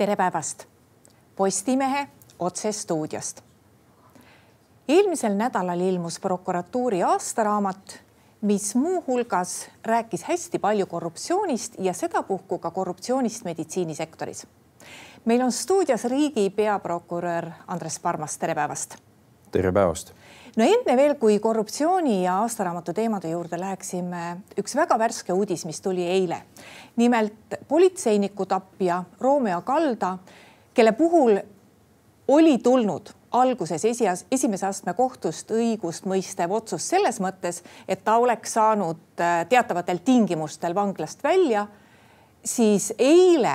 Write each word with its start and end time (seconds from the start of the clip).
tere 0.00 0.16
päevast 0.16 0.64
Postimehe 1.36 2.08
otsestuudiost. 2.38 3.40
eelmisel 4.88 5.34
nädalal 5.36 5.80
ilmus 5.80 6.20
prokuratuuri 6.20 7.02
aastaraamat, 7.02 8.00
mis 8.40 8.74
muuhulgas 8.74 9.68
rääkis 9.84 10.24
hästi 10.24 10.58
palju 10.58 10.86
korruptsioonist 10.86 11.74
ja 11.78 11.92
sedapuhku 11.92 12.58
ka 12.58 12.70
korruptsioonist 12.70 13.44
meditsiinisektoris. 13.44 14.46
meil 15.24 15.42
on 15.42 15.52
stuudios 15.52 16.04
riigi 16.04 16.50
peaprokurör 16.50 17.50
Andres 17.66 17.98
Parmas, 17.98 18.38
tere 18.38 18.54
päevast. 18.54 18.96
Tere 19.50 19.72
päevast 19.72 20.12
no 20.56 20.66
enne 20.66 20.96
veel, 20.96 21.14
kui 21.20 21.38
korruptsiooni 21.42 22.22
ja 22.24 22.40
aastaraamatu 22.42 22.94
teemade 22.94 23.30
juurde 23.30 23.58
läheksime, 23.60 24.40
üks 24.58 24.74
väga 24.76 24.98
värske 24.98 25.32
uudis, 25.32 25.64
mis 25.66 25.80
tuli 25.80 26.06
eile. 26.06 26.42
nimelt 26.96 27.56
politseiniku 27.68 28.46
tapja 28.46 29.04
Romeo 29.20 29.62
Kalda, 29.62 30.18
kelle 30.74 30.92
puhul 30.92 31.38
oli 32.28 32.58
tulnud 32.58 33.10
alguses 33.30 33.84
esias, 33.84 34.24
esimese 34.30 34.66
astme 34.66 34.94
kohtust 34.94 35.50
õigustmõistev 35.54 36.50
otsus 36.50 36.88
selles 36.88 37.20
mõttes, 37.22 37.62
et 37.88 38.02
ta 38.04 38.16
oleks 38.18 38.54
saanud 38.58 39.22
äh, 39.22 39.44
teatavatel 39.48 40.02
tingimustel 40.04 40.74
vanglast 40.74 41.22
välja, 41.24 41.66
siis 42.44 42.92
eile 42.98 43.54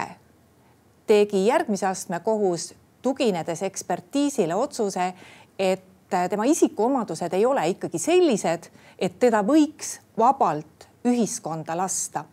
tegi 1.07 1.45
järgmise 1.47 1.87
astme 1.87 2.19
kohus, 2.23 2.73
tuginedes 3.01 3.61
ekspertiisile 3.63 4.55
otsuse, 4.55 5.11
et 5.59 5.83
Äh, 6.13 6.29
tema 6.29 6.43
isikuomadused 6.43 7.33
ei 7.33 7.45
ole 7.45 7.67
ikkagi 7.67 7.99
sellised, 7.99 8.69
et 8.99 9.15
teda 9.19 9.41
võiks 9.43 9.99
vabalt 10.17 10.87
ühiskonda 11.05 11.77
lasta. 11.77 12.25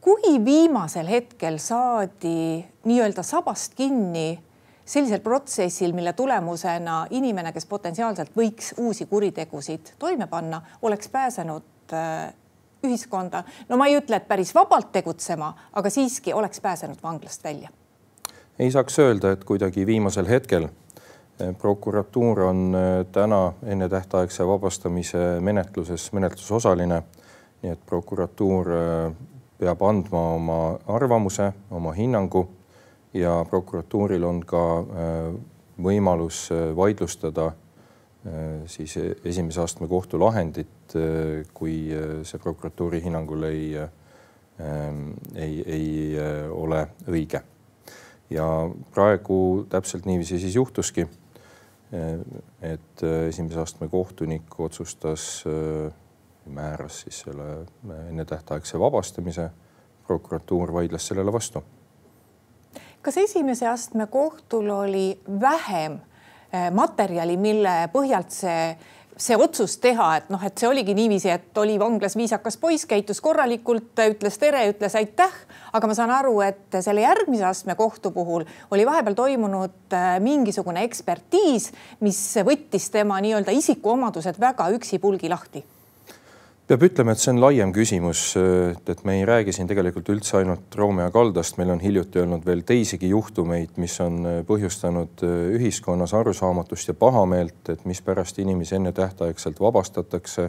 kui 0.00 0.38
viimasel 0.44 1.08
hetkel 1.10 1.58
saadi 1.58 2.62
nii-öelda 2.86 3.22
sabast 3.26 3.74
kinni 3.74 4.38
sellisel 4.84 5.18
protsessil, 5.20 5.92
mille 5.92 6.12
tulemusena 6.12 7.06
inimene, 7.10 7.50
kes 7.52 7.66
potentsiaalselt 7.66 8.30
võiks 8.38 8.72
uusi 8.78 9.06
kuritegusid 9.06 9.92
toime 9.98 10.26
panna, 10.26 10.62
oleks 10.82 11.08
pääsenud 11.08 11.92
äh, 11.92 12.32
ühiskonda, 12.86 13.42
no 13.68 13.76
ma 13.76 13.90
ei 13.90 13.98
ütle, 13.98 14.16
et 14.16 14.28
päris 14.28 14.54
vabalt 14.54 14.92
tegutsema, 14.92 15.52
aga 15.72 15.90
siiski 15.90 16.32
oleks 16.32 16.60
pääsenud 16.60 17.02
vanglast 17.02 17.44
välja. 17.44 17.68
ei 18.58 18.70
saaks 18.70 18.98
öelda, 18.98 19.32
et 19.32 19.44
kuidagi 19.44 19.86
viimasel 19.86 20.28
hetkel 20.28 20.70
prokuratuur 21.58 22.40
on 22.40 22.74
eh, 22.74 23.06
täna 23.12 23.52
ennetähtaegse 23.62 24.46
vabastamise 24.46 25.40
menetluses 25.40 26.12
menetlusosaline. 26.12 27.02
nii 27.62 27.72
et 27.72 27.86
prokuratuur 27.86 28.70
eh, 28.72 29.12
peab 29.58 29.82
andma 29.82 30.20
oma 30.34 30.78
arvamuse, 30.86 31.52
oma 31.70 31.92
hinnangu 31.92 32.48
ja 33.14 33.44
prokuratuuril 33.48 34.24
on 34.24 34.42
ka 34.44 34.84
võimalus 35.82 36.50
vaidlustada 36.76 37.52
siis 38.66 38.98
esimese 39.24 39.60
astme 39.60 39.88
kohtu 39.88 40.20
lahendit, 40.20 40.92
kui 41.54 41.88
see 42.22 42.42
prokuratuuri 42.42 43.00
hinnangul 43.04 43.46
ei, 43.48 43.78
ei, 45.34 45.62
ei 45.66 46.18
ole 46.50 46.86
õige. 47.08 47.40
ja 48.30 48.46
praegu 48.92 49.66
täpselt 49.70 50.04
niiviisi 50.04 50.38
siis 50.38 50.54
juhtuski 50.54 51.06
et 51.92 53.02
äh, 53.02 53.28
esimese 53.28 53.60
astme 53.60 53.88
kohtunik 53.88 54.60
otsustas, 54.60 55.44
äh, 55.46 55.92
määras 56.46 57.00
siis 57.00 57.20
selle 57.20 57.60
äh, 57.60 58.08
ennetähtaegse 58.08 58.78
vabastamise. 58.80 59.50
prokuratuur 60.06 60.72
vaidles 60.72 61.06
sellele 61.06 61.32
vastu. 61.32 61.64
kas 63.02 63.16
esimese 63.16 63.68
astme 63.68 64.06
kohtul 64.06 64.70
oli 64.70 65.20
vähem 65.40 65.98
materjali, 66.72 67.36
mille 67.36 67.88
põhjalt 67.92 68.30
see 68.30 68.76
see 69.16 69.36
otsus 69.36 69.78
teha, 69.80 70.08
et 70.18 70.30
noh, 70.32 70.42
et 70.44 70.58
see 70.58 70.68
oligi 70.68 70.94
niiviisi, 70.96 71.30
et 71.32 71.58
oli 71.58 71.78
vanglas 71.80 72.16
viisakas 72.18 72.58
poiss, 72.60 72.86
käitus 72.88 73.22
korralikult, 73.24 73.94
ütles 74.12 74.36
tere, 74.40 74.66
ütles 74.72 74.96
aitäh. 74.98 75.32
aga 75.72 75.88
ma 75.88 75.96
saan 75.96 76.12
aru, 76.12 76.40
et 76.44 76.80
selle 76.80 77.04
järgmise 77.04 77.44
astme 77.48 77.74
kohtu 77.76 78.10
puhul 78.10 78.44
oli 78.70 78.86
vahepeal 78.86 79.16
toimunud 79.16 79.96
äh, 79.96 80.18
mingisugune 80.20 80.84
ekspertiis, 80.88 81.72
mis 82.00 82.20
võttis 82.44 82.90
tema 82.92 83.20
nii-öelda 83.24 83.56
isikuomadused 83.56 84.40
väga 84.40 84.68
üksipulgi 84.76 85.32
lahti 85.32 85.64
peab 86.66 86.82
ütlema, 86.82 87.14
et 87.14 87.22
see 87.22 87.30
on 87.30 87.38
laiem 87.38 87.70
küsimus, 87.74 88.20
et 88.90 89.02
me 89.06 89.20
ei 89.20 89.26
räägi 89.28 89.52
siin 89.54 89.68
tegelikult 89.70 90.08
üldse 90.10 90.40
ainult 90.40 90.74
Romeo 90.74 91.12
kaldast, 91.14 91.60
meil 91.60 91.70
on 91.70 91.82
hiljuti 91.82 92.18
olnud 92.24 92.42
veel 92.46 92.64
teisigi 92.66 93.12
juhtumeid, 93.12 93.76
mis 93.78 93.94
on 94.02 94.18
põhjustanud 94.48 95.22
ühiskonnas 95.54 96.14
arusaamatust 96.18 96.90
ja 96.90 96.96
pahameelt, 96.98 97.70
et 97.70 97.84
mispärast 97.86 98.40
inimesi 98.42 98.74
ennetähtaegselt 98.80 99.62
vabastatakse, 99.62 100.48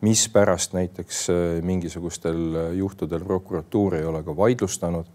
mispärast 0.00 0.72
näiteks 0.78 1.26
mingisugustel 1.68 2.72
juhtudel 2.78 3.20
prokuratuur 3.28 3.98
ei 4.00 4.08
ole 4.08 4.24
ka 4.24 4.36
vaidlustanud. 4.36 5.12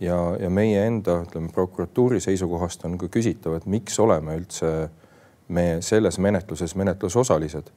ja, 0.00 0.18
ja 0.40 0.50
meie 0.50 0.86
enda, 0.86 1.22
ütleme 1.24 1.48
prokuratuuri 1.52 2.20
seisukohast 2.20 2.84
on 2.84 2.98
ka 2.98 3.08
küsitav, 3.08 3.56
et 3.56 3.66
miks 3.66 3.98
oleme 4.00 4.36
üldse 4.36 4.90
me 5.48 5.66
selles 5.80 6.18
menetluses 6.18 6.74
menetlusosalised 6.76 7.72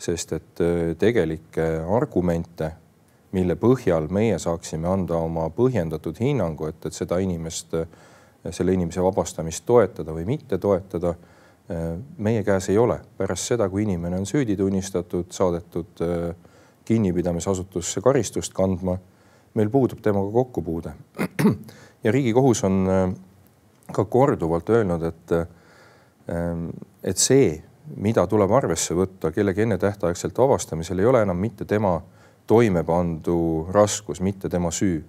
sest 0.00 0.32
et 0.32 0.60
äh, 0.64 0.92
tegelikke 0.98 1.66
argumente, 1.88 2.72
mille 3.36 3.54
põhjal 3.60 4.08
meie 4.10 4.38
saaksime 4.42 4.88
anda 4.90 5.20
oma 5.20 5.46
põhjendatud 5.54 6.18
hinnangu, 6.18 6.70
et, 6.70 6.86
et 6.86 6.96
seda 6.96 7.20
inimest, 7.22 7.76
äh, 7.78 7.86
selle 8.50 8.74
inimese 8.74 9.04
vabastamist 9.04 9.66
toetada 9.68 10.14
või 10.16 10.26
mitte 10.28 10.58
toetada, 10.58 11.14
äh, 11.70 11.84
meie 12.18 12.44
käes 12.46 12.70
ei 12.72 12.78
ole. 12.80 13.00
pärast 13.18 13.52
seda, 13.52 13.68
kui 13.68 13.84
inimene 13.84 14.18
on 14.18 14.26
süüdi 14.26 14.56
tunnistatud, 14.56 15.30
saadetud 15.30 16.04
kinnipidamisasutusse 16.84 18.00
karistust 18.00 18.54
kandma, 18.56 18.96
meil 19.54 19.70
puudub 19.70 20.00
temaga 20.02 20.32
kokkupuude. 20.32 20.92
ja 22.04 22.12
Riigikohus 22.12 22.64
on 22.64 23.16
ka 23.92 24.04
korduvalt 24.04 24.70
öelnud, 24.70 25.02
et, 25.02 25.32
et 27.04 27.18
see 27.18 27.58
mida 27.96 28.26
tuleb 28.30 28.52
arvesse 28.52 28.94
võtta 28.94 29.30
kellegi 29.34 29.64
ennetähtaegselt 29.64 30.38
vabastamisel, 30.38 30.98
ei 30.98 31.08
ole 31.10 31.22
enam 31.24 31.38
mitte 31.40 31.64
tema 31.64 31.96
toime 32.46 32.82
pandu 32.84 33.66
raskus, 33.72 34.20
mitte 34.20 34.48
tema 34.48 34.70
süü, 34.74 35.00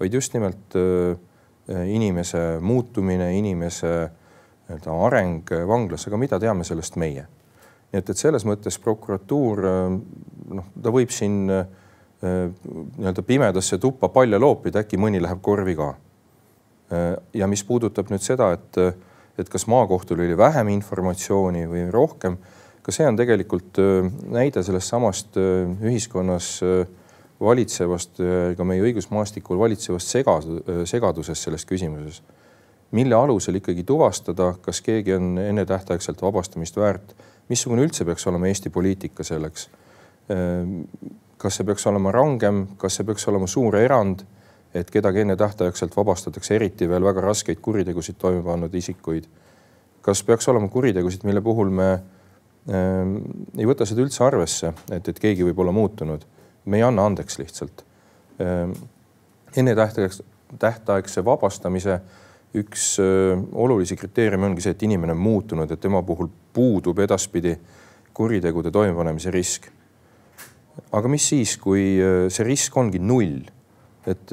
vaid 0.00 0.14
just 0.14 0.34
nimelt 0.34 0.76
äh, 0.78 1.16
inimese 1.90 2.60
muutumine, 2.60 3.32
inimese 3.38 3.94
nii-öelda 4.64 4.98
areng 5.06 5.50
vanglas, 5.68 6.06
aga 6.08 6.20
mida 6.20 6.40
teame 6.40 6.64
sellest 6.64 6.96
meie? 7.00 7.26
nii 7.94 8.00
et, 8.00 8.08
et 8.10 8.18
selles 8.18 8.42
mõttes 8.48 8.78
prokuratuur 8.82 9.66
äh, 9.70 9.96
noh, 10.58 10.70
ta 10.82 10.92
võib 10.94 11.12
siin 11.14 11.44
äh, 11.52 11.66
nii-öelda 12.24 13.22
pimedasse 13.26 13.78
tuppa 13.78 14.08
palle 14.14 14.38
loopida, 14.40 14.82
äkki 14.84 14.98
mõni 14.98 15.20
läheb 15.22 15.42
korvi 15.44 15.74
ka. 15.76 15.94
ja 17.34 17.46
mis 17.48 17.62
puudutab 17.64 18.10
nüüd 18.12 18.22
seda, 18.22 18.50
et 18.54 18.76
et 19.38 19.48
kas 19.50 19.66
maakohtul 19.66 20.20
oli 20.22 20.36
vähem 20.38 20.68
informatsiooni 20.76 21.66
või 21.70 21.88
rohkem. 21.90 22.36
ka 22.82 22.92
see 22.92 23.06
on 23.08 23.16
tegelikult 23.16 23.78
näide 24.28 24.62
sellest 24.62 24.92
samast 24.92 25.36
ühiskonnas 25.36 26.60
valitsevast, 27.40 28.20
ka 28.56 28.64
meie 28.64 28.82
õigusmaastikul 28.84 29.58
valitsevast 29.58 30.10
segadu, 30.10 30.60
segadusest 30.84 31.48
selles 31.48 31.64
küsimuses. 31.64 32.22
mille 32.94 33.14
alusel 33.14 33.54
ikkagi 33.58 33.82
tuvastada, 33.82 34.54
kas 34.62 34.80
keegi 34.80 35.14
on 35.14 35.38
ennetähtaegselt 35.38 36.22
vabastamist 36.22 36.76
väärt, 36.76 37.14
missugune 37.48 37.82
üldse 37.82 38.04
peaks 38.04 38.26
olema 38.26 38.46
Eesti 38.46 38.70
poliitika 38.70 39.24
selleks? 39.24 39.68
kas 41.38 41.58
see 41.58 41.66
peaks 41.66 41.86
olema 41.86 42.12
rangem, 42.12 42.66
kas 42.78 42.96
see 42.96 43.04
peaks 43.04 43.28
olema 43.28 43.46
suur 43.50 43.76
erand 43.76 44.22
et 44.74 44.90
kedagi 44.90 45.22
ennetähtaegselt 45.22 45.96
vabastatakse, 45.96 46.54
eriti 46.56 46.88
veel 46.90 47.04
väga 47.06 47.22
raskeid 47.22 47.60
kuritegusid 47.62 48.18
toime 48.18 48.42
pannud 48.42 48.74
isikuid. 48.74 49.26
kas 50.04 50.20
peaks 50.22 50.48
olema 50.48 50.68
kuritegusid, 50.68 51.22
mille 51.24 51.40
puhul 51.40 51.70
me 51.72 51.90
äh, 51.92 52.00
ei 53.56 53.66
võta 53.66 53.86
seda 53.88 54.02
üldse 54.04 54.24
arvesse, 54.24 54.74
et, 54.92 55.08
et 55.08 55.20
keegi 55.20 55.46
võib 55.46 55.62
olla 55.64 55.72
muutunud, 55.72 56.26
me 56.64 56.76
ei 56.76 56.84
anna 56.84 57.06
andeks 57.06 57.38
lihtsalt 57.38 57.84
äh,. 58.40 58.68
ennetähtaegse, 59.56 60.24
tähtaegse 60.58 61.24
vabastamise 61.24 62.00
üks 62.54 62.98
äh, 63.02 63.38
olulisi 63.52 63.96
kriteeriume 63.96 64.50
ongi 64.50 64.66
see, 64.66 64.74
et 64.74 64.82
inimene 64.82 65.14
on 65.14 65.22
muutunud, 65.22 65.70
et 65.70 65.80
tema 65.80 66.02
puhul 66.02 66.28
puudub 66.52 66.98
edaspidi 66.98 67.56
kuritegude 68.14 68.70
toimepanemise 68.70 69.30
risk. 69.30 69.70
aga 70.92 71.08
mis 71.08 71.28
siis, 71.28 71.56
kui 71.58 71.94
äh, 72.02 72.26
see 72.28 72.46
risk 72.46 72.76
ongi 72.76 72.98
null 72.98 73.44
et 74.06 74.32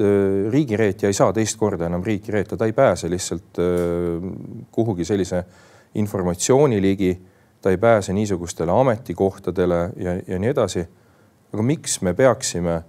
riigireetja 0.52 1.08
ei 1.08 1.16
saa 1.16 1.32
teist 1.32 1.56
korda 1.60 1.86
enam 1.88 2.02
riiki 2.04 2.32
reeta, 2.32 2.56
ta 2.56 2.68
ei 2.68 2.74
pääse 2.76 3.10
lihtsalt 3.10 3.60
kuhugi 4.72 5.04
sellise 5.08 5.44
informatsiooni 5.94 6.80
ligi, 6.82 7.12
ta 7.62 7.70
ei 7.70 7.78
pääse 7.80 8.12
niisugustele 8.12 8.72
ametikohtadele 8.72 9.80
ja, 9.96 10.16
ja 10.26 10.38
nii 10.38 10.50
edasi. 10.50 10.84
aga 11.52 11.62
miks 11.62 12.00
me 12.02 12.14
peaksime 12.14 12.82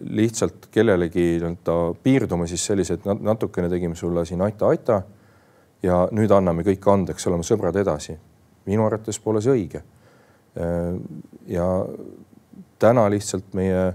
lihtsalt 0.00 0.68
kellelegi 0.70 1.24
nii-öelda 1.40 1.76
piirdume 2.02 2.46
siis 2.46 2.66
sellise, 2.66 2.94
et 2.94 3.08
natukene 3.20 3.68
tegime 3.68 3.94
sulle 3.94 4.24
siin 4.24 4.42
aita-aita 4.46 5.02
ja 5.82 6.04
nüüd 6.14 6.30
anname 6.30 6.62
kõik 6.66 6.86
andeks, 6.92 7.26
oleme 7.26 7.46
sõbrad 7.46 7.76
edasi. 7.80 8.18
minu 8.66 8.84
arvates 8.86 9.18
pole 9.18 9.40
see 9.42 9.52
õige. 9.52 9.82
ja 11.46 11.66
täna 12.78 13.10
lihtsalt 13.10 13.54
meie 13.54 13.92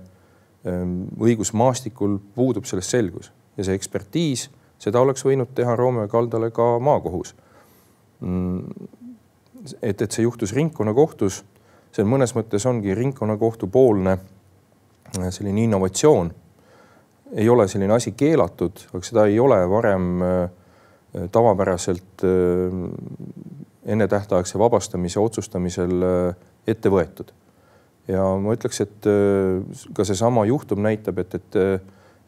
õigusmaastikul 0.65 2.17
puudub 2.35 2.65
sellest 2.65 2.95
selgus 2.95 3.31
ja 3.57 3.63
see 3.63 3.75
ekspertiis, 3.77 4.47
seda 4.81 5.01
oleks 5.01 5.25
võinud 5.25 5.53
teha 5.56 5.75
Roomeo 5.75 6.07
kaldale 6.12 6.51
ka 6.56 6.75
maakohus. 6.83 7.35
Mm, 8.19 8.89
et, 9.81 10.01
et 10.01 10.12
see 10.12 10.25
juhtus 10.25 10.53
ringkonnakohtus, 10.56 11.41
see 11.95 12.07
mõnes 12.07 12.35
mõttes 12.35 12.65
ongi 12.69 12.95
ringkonnakohtu 12.95 13.69
poolne 13.71 14.17
äh, 14.17 15.29
selline 15.29 15.63
innovatsioon. 15.63 16.33
ei 17.35 17.50
ole 17.50 17.67
selline 17.67 17.94
asi 17.94 18.12
keelatud, 18.12 18.85
aga 18.94 19.03
seda 19.03 19.25
ei 19.25 19.39
ole 19.39 19.57
varem 19.69 20.21
äh, 20.21 20.50
tavapäraselt 21.31 22.23
äh, 22.23 22.75
ennetähtaegse 23.85 24.59
vabastamise 24.59 25.19
otsustamisel 25.19 26.03
ette 26.67 26.89
võetud. 26.89 27.31
Ja 28.07 28.24
ma 28.42 28.54
ütleks, 28.54 28.81
et 28.81 29.07
ka 29.98 30.06
seesama 30.06 30.46
juhtum 30.46 30.84
näitab, 30.86 31.19
et, 31.24 31.36
et 31.36 31.60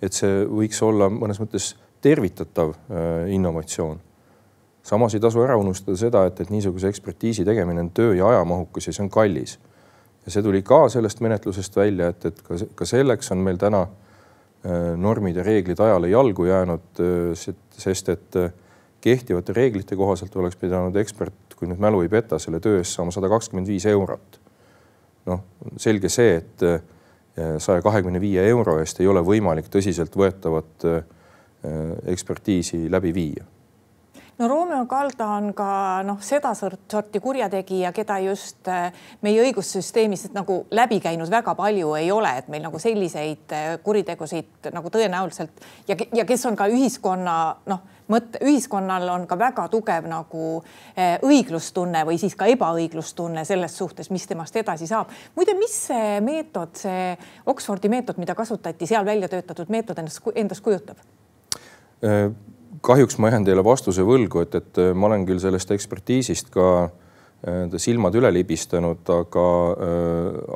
et 0.01 0.13
see 0.13 0.43
võiks 0.45 0.79
olla 0.85 1.09
mõnes 1.11 1.39
mõttes 1.41 1.71
tervitatav 2.03 2.73
äh, 2.73 3.29
innovatsioon. 3.33 3.99
samas 4.87 5.13
ei 5.13 5.19
tasu 5.19 5.41
ära 5.43 5.57
unustada 5.59 5.97
seda, 5.97 6.25
et, 6.29 6.39
et 6.39 6.51
niisuguse 6.53 6.87
ekspertiisi 6.87 7.45
tegemine 7.45 7.81
on 7.81 7.89
töö 7.91 8.13
ja 8.15 8.29
ajamahukas 8.29 8.87
ja 8.87 8.93
see 8.93 9.03
on 9.03 9.09
kallis. 9.09 9.57
ja 10.25 10.31
see 10.31 10.43
tuli 10.43 10.61
ka 10.61 10.87
sellest 10.89 11.21
menetlusest 11.21 11.75
välja, 11.75 12.11
et, 12.13 12.25
et 12.25 12.41
ka, 12.41 12.59
ka 12.75 12.85
selleks 12.85 13.31
on 13.31 13.41
meil 13.43 13.57
täna 13.57 13.87
äh, 13.87 14.93
normid 14.95 15.35
ja 15.35 15.43
reeglid 15.43 15.79
ajale 15.79 16.13
jalgu 16.13 16.45
jäänud, 16.45 17.01
äh, 17.01 17.57
sest 17.77 18.09
et 18.09 18.41
kehtivate 19.01 19.53
reeglite 19.53 19.95
kohaselt 19.95 20.35
oleks 20.35 20.55
pidanud 20.55 20.95
ekspert, 20.97 21.55
kui 21.57 21.67
nüüd 21.69 21.81
mälu 21.81 22.03
ei 22.05 22.09
peta, 22.09 22.37
selle 22.39 22.59
töö 22.61 22.77
eest 22.81 22.93
saama 22.97 23.13
sada 23.13 23.29
kakskümmend 23.29 23.69
viis 23.69 23.85
eurot. 23.89 24.39
Noh, 25.27 25.43
selge 25.77 26.09
see, 26.09 26.37
et 26.39 26.63
saja 27.61 27.81
kahekümne 27.85 28.21
viie 28.21 28.41
euro 28.49 28.79
eest 28.81 29.01
ei 29.01 29.07
ole 29.07 29.21
võimalik 29.21 29.67
tõsiseltvõetavat 29.73 30.87
äh, 30.89 31.03
ekspertiisi 32.13 32.87
läbi 32.91 33.13
viia 33.13 33.45
no 34.37 34.47
Romeo 34.47 34.85
Kalda 34.85 35.27
on 35.37 35.51
ka 35.57 35.69
noh, 36.05 36.21
seda 36.21 36.53
sorti 36.57 37.19
kurjategija, 37.23 37.91
keda 37.95 38.19
just 38.25 38.67
äh, 38.71 38.93
meie 39.25 39.41
õigussüsteemis 39.47 40.27
nagu 40.35 40.63
läbi 40.71 40.99
käinud 41.03 41.31
väga 41.31 41.55
palju 41.57 41.93
ei 41.97 42.11
ole, 42.11 42.37
et 42.37 42.47
meil 42.53 42.65
nagu 42.65 42.79
selliseid 42.79 43.53
äh, 43.55 43.69
kuritegusid 43.83 44.71
nagu 44.73 44.93
tõenäoliselt 44.93 45.67
ja, 45.87 45.97
ja 46.13 46.25
kes 46.25 46.45
on 46.49 46.59
ka 46.59 46.69
ühiskonna 46.71 47.37
noh 47.69 47.85
mõte, 48.11 48.41
ühiskonnal 48.45 49.09
on 49.11 49.27
ka 49.27 49.37
väga 49.39 49.67
tugev 49.71 50.07
nagu 50.09 50.43
eh, 50.95 51.17
õiglustunne 51.25 52.03
või 52.07 52.19
siis 52.21 52.35
ka 52.39 52.47
ebaõiglustunne 52.51 53.43
selles 53.47 53.77
suhtes, 53.77 54.11
mis 54.13 54.27
temast 54.27 54.55
edasi 54.55 54.87
saab. 54.87 55.11
muide, 55.35 55.57
mis 55.59 55.75
see 55.89 56.19
meetod, 56.23 56.75
see 56.79 57.15
Oxfordi 57.51 57.91
meetod, 57.91 58.19
mida 58.21 58.35
kasutati, 58.35 58.87
seal 58.87 59.05
välja 59.05 59.29
töötatud 59.31 59.71
meetod 59.73 59.99
endast, 59.99 60.23
endast 60.35 60.63
kujutab? 60.63 61.03
Äh, 62.77 62.81
kahjuks 62.81 63.17
ma 63.17 63.29
jään 63.31 63.45
teile 63.45 63.63
vastuse 63.63 64.03
võlgu, 64.05 64.41
et, 64.45 64.55
et 64.55 64.79
äh, 64.81 64.93
ma 64.93 65.07
olen 65.07 65.25
küll 65.25 65.39
sellest 65.39 65.71
ekspertiisist 65.71 66.49
ka 66.53 66.89
äh, 67.45 67.77
silmad 67.77 68.15
üle 68.15 68.31
libistanud, 68.33 69.03
aga, 69.07 69.47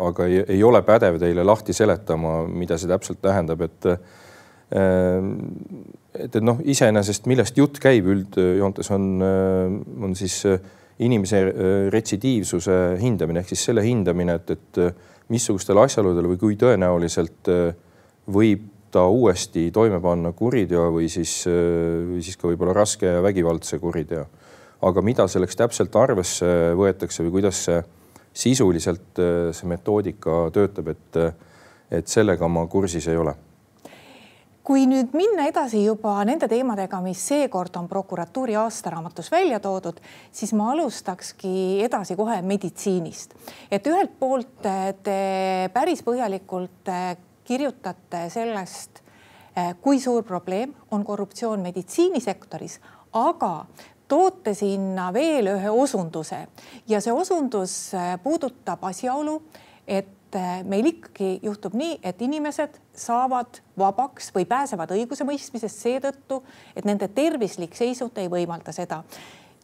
aga 0.07 0.25
ei, 0.27 0.44
ei 0.57 0.63
ole 0.63 0.81
pädev 0.81 1.19
teile 1.19 1.44
lahti 1.44 1.73
seletama, 1.73 2.47
mida 2.47 2.77
see 2.77 2.89
täpselt 2.89 3.21
tähendab, 3.21 3.62
et 3.62 3.94
et, 4.71 6.31
et 6.31 6.35
noh, 6.39 6.62
iseenesest 6.63 7.25
millest 7.27 7.57
jutt 7.59 7.75
käib 7.83 8.06
üldjoontes 8.07 8.88
on, 8.95 9.19
on 9.19 10.13
siis 10.15 10.38
inimese 11.03 11.41
retsidiivsuse 11.91 12.77
hindamine 13.01 13.44
ehk 13.44 13.51
siis 13.51 13.65
selle 13.67 13.83
hindamine, 13.83 14.38
et, 14.39 14.53
et 14.56 15.27
missugustel 15.27 15.75
asjaoludel 15.83 16.29
või 16.31 16.39
kui 16.39 16.56
tõenäoliselt 16.62 17.51
võib 18.31 18.70
ta 18.91 19.05
uuesti 19.07 19.69
toime 19.71 19.99
panna 20.03 20.33
kuriteo 20.38 20.89
või 20.95 21.09
siis, 21.11 21.43
või 21.47 22.21
siis 22.23 22.38
ka 22.38 22.49
võib-olla 22.49 22.75
raske 22.75 23.07
ja 23.07 23.21
vägivaldse 23.23 23.79
kuriteo. 23.79 24.25
aga 24.81 25.01
mida 25.01 25.27
selleks 25.27 25.55
täpselt 25.55 25.95
arvesse 25.95 26.73
võetakse 26.75 27.23
või 27.23 27.38
kuidas 27.38 27.63
see 27.65 27.83
sisuliselt 28.33 29.19
see 29.51 29.67
metoodika 29.67 30.49
töötab, 30.55 30.88
et, 30.88 31.17
et 31.91 32.07
sellega 32.07 32.47
ma 32.47 32.65
kursis 32.67 33.07
ei 33.07 33.17
ole 33.17 33.35
kui 34.71 34.85
nüüd 34.88 35.15
minna 35.17 35.47
edasi 35.49 35.81
juba 35.83 36.13
nende 36.27 36.47
teemadega, 36.49 37.01
mis 37.03 37.21
seekord 37.31 37.75
on 37.79 37.89
prokuratuuri 37.89 38.55
aastaraamatus 38.61 39.31
välja 39.33 39.59
toodud, 39.59 39.97
siis 40.31 40.53
ma 40.57 40.69
alustakski 40.75 41.81
edasi 41.85 42.15
kohe 42.15 42.38
meditsiinist. 42.45 43.35
et 43.71 43.88
ühelt 43.88 44.13
poolt 44.19 44.65
eh, 44.69 44.93
te 45.03 45.17
päris 45.73 46.03
põhjalikult 46.05 46.93
eh, 46.93 47.17
kirjutate 47.43 48.29
sellest, 48.29 49.01
eh, 49.55 49.75
kui 49.81 49.99
suur 49.99 50.23
probleem 50.23 50.73
on 50.91 51.03
korruptsioon 51.05 51.59
meditsiinisektoris, 51.59 52.79
aga 53.13 53.65
toote 54.07 54.53
sinna 54.53 55.13
veel 55.13 55.47
ühe 55.53 55.69
osunduse. 55.69 56.47
Ja 56.88 57.01
see 57.01 57.13
osundus 57.13 57.91
puudutab 58.23 58.83
asjaolu, 58.83 59.41
et 59.88 60.35
meil 60.67 60.88
ikkagi 60.91 61.39
juhtub 61.43 61.75
nii, 61.75 61.99
et 62.03 62.21
inimesed 62.23 62.77
saavad 62.95 63.61
vabaks 63.79 64.31
või 64.35 64.45
pääsevad 64.47 64.91
õigusemõistmisest 64.95 65.83
seetõttu, 65.85 66.41
et 66.75 66.88
nende 66.88 67.07
tervislik 67.11 67.75
seisund 67.75 68.17
ei 68.19 68.31
võimalda 68.31 68.73
seda. 68.75 69.01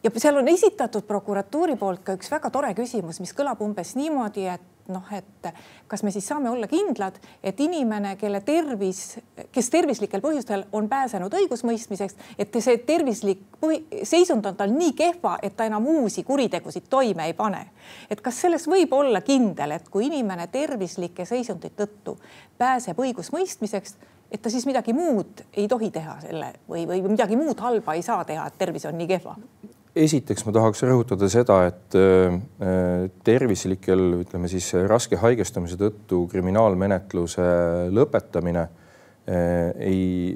Ja 0.04 0.12
seal 0.14 0.38
on 0.38 0.48
esitatud 0.48 1.06
prokuratuuri 1.08 1.74
poolt 1.76 2.04
ka 2.06 2.14
üks 2.14 2.30
väga 2.30 2.52
tore 2.54 2.70
küsimus, 2.78 3.18
mis 3.20 3.34
kõlab 3.34 3.62
umbes 3.64 3.96
niimoodi, 3.98 4.46
et 4.46 4.77
noh, 4.88 5.04
et 5.12 5.48
kas 5.88 6.02
me 6.02 6.10
siis 6.10 6.26
saame 6.28 6.50
olla 6.50 6.66
kindlad, 6.68 7.18
et 7.44 7.60
inimene, 7.60 8.14
kelle 8.20 8.40
tervis, 8.44 9.18
kes 9.52 9.70
tervislikel 9.70 10.22
põhjustel 10.24 10.64
on 10.72 10.88
pääsenud 10.88 11.34
õigusmõistmiseks, 11.40 12.16
et 12.38 12.60
see 12.64 12.78
tervislik 12.88 13.44
põhi, 13.60 13.82
seisund 14.08 14.46
on 14.48 14.56
tal 14.56 14.72
nii 14.74 14.94
kehva, 14.98 15.36
et 15.42 15.56
ta 15.56 15.68
enam 15.68 15.86
uusi 15.86 16.24
kuritegusid 16.24 16.88
toime 16.90 17.28
ei 17.28 17.36
pane. 17.36 17.66
et 18.10 18.20
kas 18.20 18.40
selles 18.40 18.66
võib 18.68 18.92
olla 18.92 19.20
kindel, 19.20 19.70
et 19.76 19.88
kui 19.88 20.06
inimene 20.06 20.46
tervislike 20.46 21.24
seisundite 21.24 21.84
tõttu 21.84 22.18
pääseb 22.58 22.98
õigusmõistmiseks, 22.98 23.96
et 24.30 24.42
ta 24.42 24.50
siis 24.50 24.66
midagi 24.66 24.92
muud 24.92 25.44
ei 25.56 25.68
tohi 25.68 25.90
teha 25.90 26.18
selle 26.20 26.52
või, 26.68 26.86
või 26.88 27.02
midagi 27.08 27.36
muud 27.36 27.60
halba 27.60 27.94
ei 27.94 28.02
saa 28.02 28.24
teha, 28.28 28.46
et 28.46 28.58
tervis 28.58 28.84
on 28.88 28.98
nii 28.98 29.08
kehva? 29.08 29.36
Esiteks 30.04 30.46
ma 30.46 30.52
tahaks 30.54 30.82
rõhutada 30.86 31.28
seda, 31.32 31.58
et 31.68 31.96
äh, 31.98 32.36
tervislikel, 33.24 34.04
ütleme 34.22 34.50
siis 34.50 34.70
raske 34.88 35.18
haigestumise 35.20 35.78
tõttu 35.80 36.24
kriminaalmenetluse 36.30 37.46
lõpetamine 37.94 38.64
äh, 38.64 39.72
ei, 39.88 40.34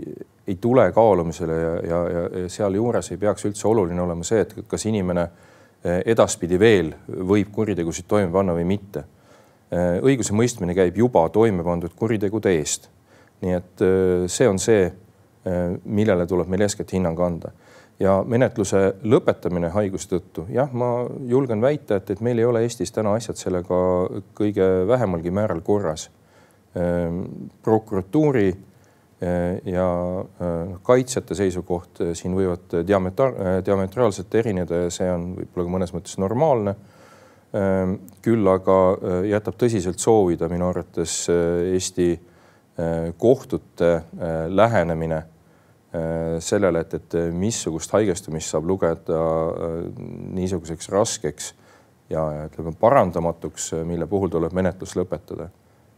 ei 0.48 0.58
tule 0.62 0.88
kaalumisele 0.94 1.58
ja, 1.62 1.72
ja, 1.88 2.02
ja 2.12 2.52
sealjuures 2.52 3.12
ei 3.12 3.20
peaks 3.22 3.48
üldse 3.48 3.68
oluline 3.70 4.02
olema 4.04 4.26
see, 4.26 4.42
et 4.44 4.56
kas 4.68 4.86
inimene 4.90 5.26
äh, 5.26 6.00
edaspidi 6.14 6.58
veel 6.60 6.92
võib 7.32 7.52
kuritegusid 7.54 8.08
toime 8.10 8.32
panna 8.34 8.56
või 8.58 8.68
mitte. 8.76 9.06
õigusemõistmine 9.72 10.74
käib 10.76 10.98
juba 11.00 11.22
toime 11.32 11.64
pandud 11.64 11.94
kuritegude 11.96 12.50
eest. 12.58 12.90
nii 13.40 13.54
et 13.56 13.82
see 14.28 14.48
on 14.48 14.58
see, 14.60 14.82
millele 15.84 16.26
tuleb 16.28 16.50
meil 16.52 16.66
eeskätt 16.66 16.92
hinnang 16.92 17.18
anda 17.24 17.54
ja 18.02 18.16
menetluse 18.26 18.80
lõpetamine 19.06 19.70
haiguse 19.72 20.10
tõttu, 20.10 20.46
jah, 20.52 20.70
ma 20.74 21.06
julgen 21.28 21.62
väita, 21.62 22.00
et, 22.00 22.10
et 22.10 22.22
meil 22.24 22.40
ei 22.40 22.48
ole 22.48 22.64
Eestis 22.66 22.92
täna 22.94 23.14
asjad 23.18 23.38
sellega 23.38 23.78
kõige 24.38 24.68
vähemalgi 24.88 25.32
määral 25.34 25.62
korras. 25.64 26.08
Ehm, 26.72 27.24
prokuratuuri 27.62 28.48
eh, 28.48 29.58
ja 29.68 29.88
eh, 30.22 30.72
kaitsjate 30.82 31.36
seisukoht 31.36 32.00
eh, 32.00 32.14
siin 32.16 32.34
võivad 32.36 32.78
diametra-, 32.88 33.60
diametraalselt 33.64 34.34
erineda 34.40 34.86
ja 34.86 34.94
see 34.94 35.10
on 35.12 35.34
võib-olla 35.36 35.68
ka 35.68 35.74
mõnes 35.76 35.94
mõttes 35.94 36.18
normaalne. 36.22 36.74
Ehm, 37.52 37.98
küll 38.24 38.48
aga 38.48 38.78
jätab 39.28 39.60
tõsiselt 39.60 40.00
soovida 40.00 40.48
minu 40.48 40.70
arvates 40.70 41.26
Eesti 41.28 42.14
kohtute 43.20 43.90
lähenemine 44.48 45.18
Äh, 45.20 45.31
sellele, 46.40 46.80
et, 46.80 46.94
et 46.94 47.16
missugust 47.36 47.92
haigestumist 47.92 48.54
saab 48.54 48.64
lugeda 48.68 49.18
äh, 49.18 49.74
niisuguseks 50.32 50.88
raskeks 50.92 51.50
ja 52.12 52.24
ütleme 52.46 52.72
parandamatuks, 52.80 53.72
mille 53.88 54.06
puhul 54.08 54.32
tuleb 54.32 54.56
menetlus 54.56 54.96
lõpetada. 54.96 55.50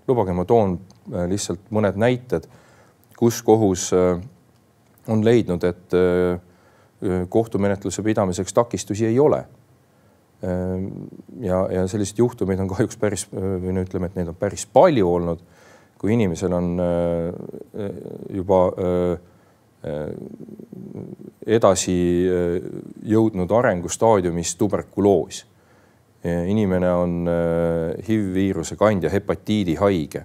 lubage, 0.09 0.33
ma 0.33 0.45
toon 0.45 0.79
äh, 1.13 1.29
lihtsalt 1.31 1.71
mõned 1.71 1.99
näited, 2.01 2.49
kus 3.17 3.43
kohus 3.43 3.93
on 5.07 5.21
leidnud, 5.23 5.63
et 5.65 5.93
kohtumenetluse 7.31 8.03
pidamiseks 8.03 8.53
takistusi 8.53 9.07
ei 9.07 9.19
ole. 9.21 9.45
ja, 11.41 11.59
ja 11.71 11.87
selliseid 11.87 12.19
juhtumeid 12.19 12.61
on 12.61 12.69
kahjuks 12.69 12.97
päris 12.99 13.23
või 13.31 13.77
no 13.77 13.85
ütleme, 13.87 14.11
et 14.11 14.17
neid 14.19 14.33
on 14.33 14.35
päris 14.35 14.67
palju 14.67 15.07
olnud 15.09 15.45
kui 15.99 16.13
inimesel 16.19 16.53
on 16.53 16.75
juba 18.35 18.59
edasi 21.45 21.95
jõudnud 23.05 23.51
arengustaadiumis 23.53 24.55
tuberkuloos. 24.57 25.45
inimene 26.25 26.89
on 26.89 27.29
HIV-viiruse 28.07 28.77
kandja, 28.81 29.11
hepatiidi 29.11 29.75
haige. 29.75 30.25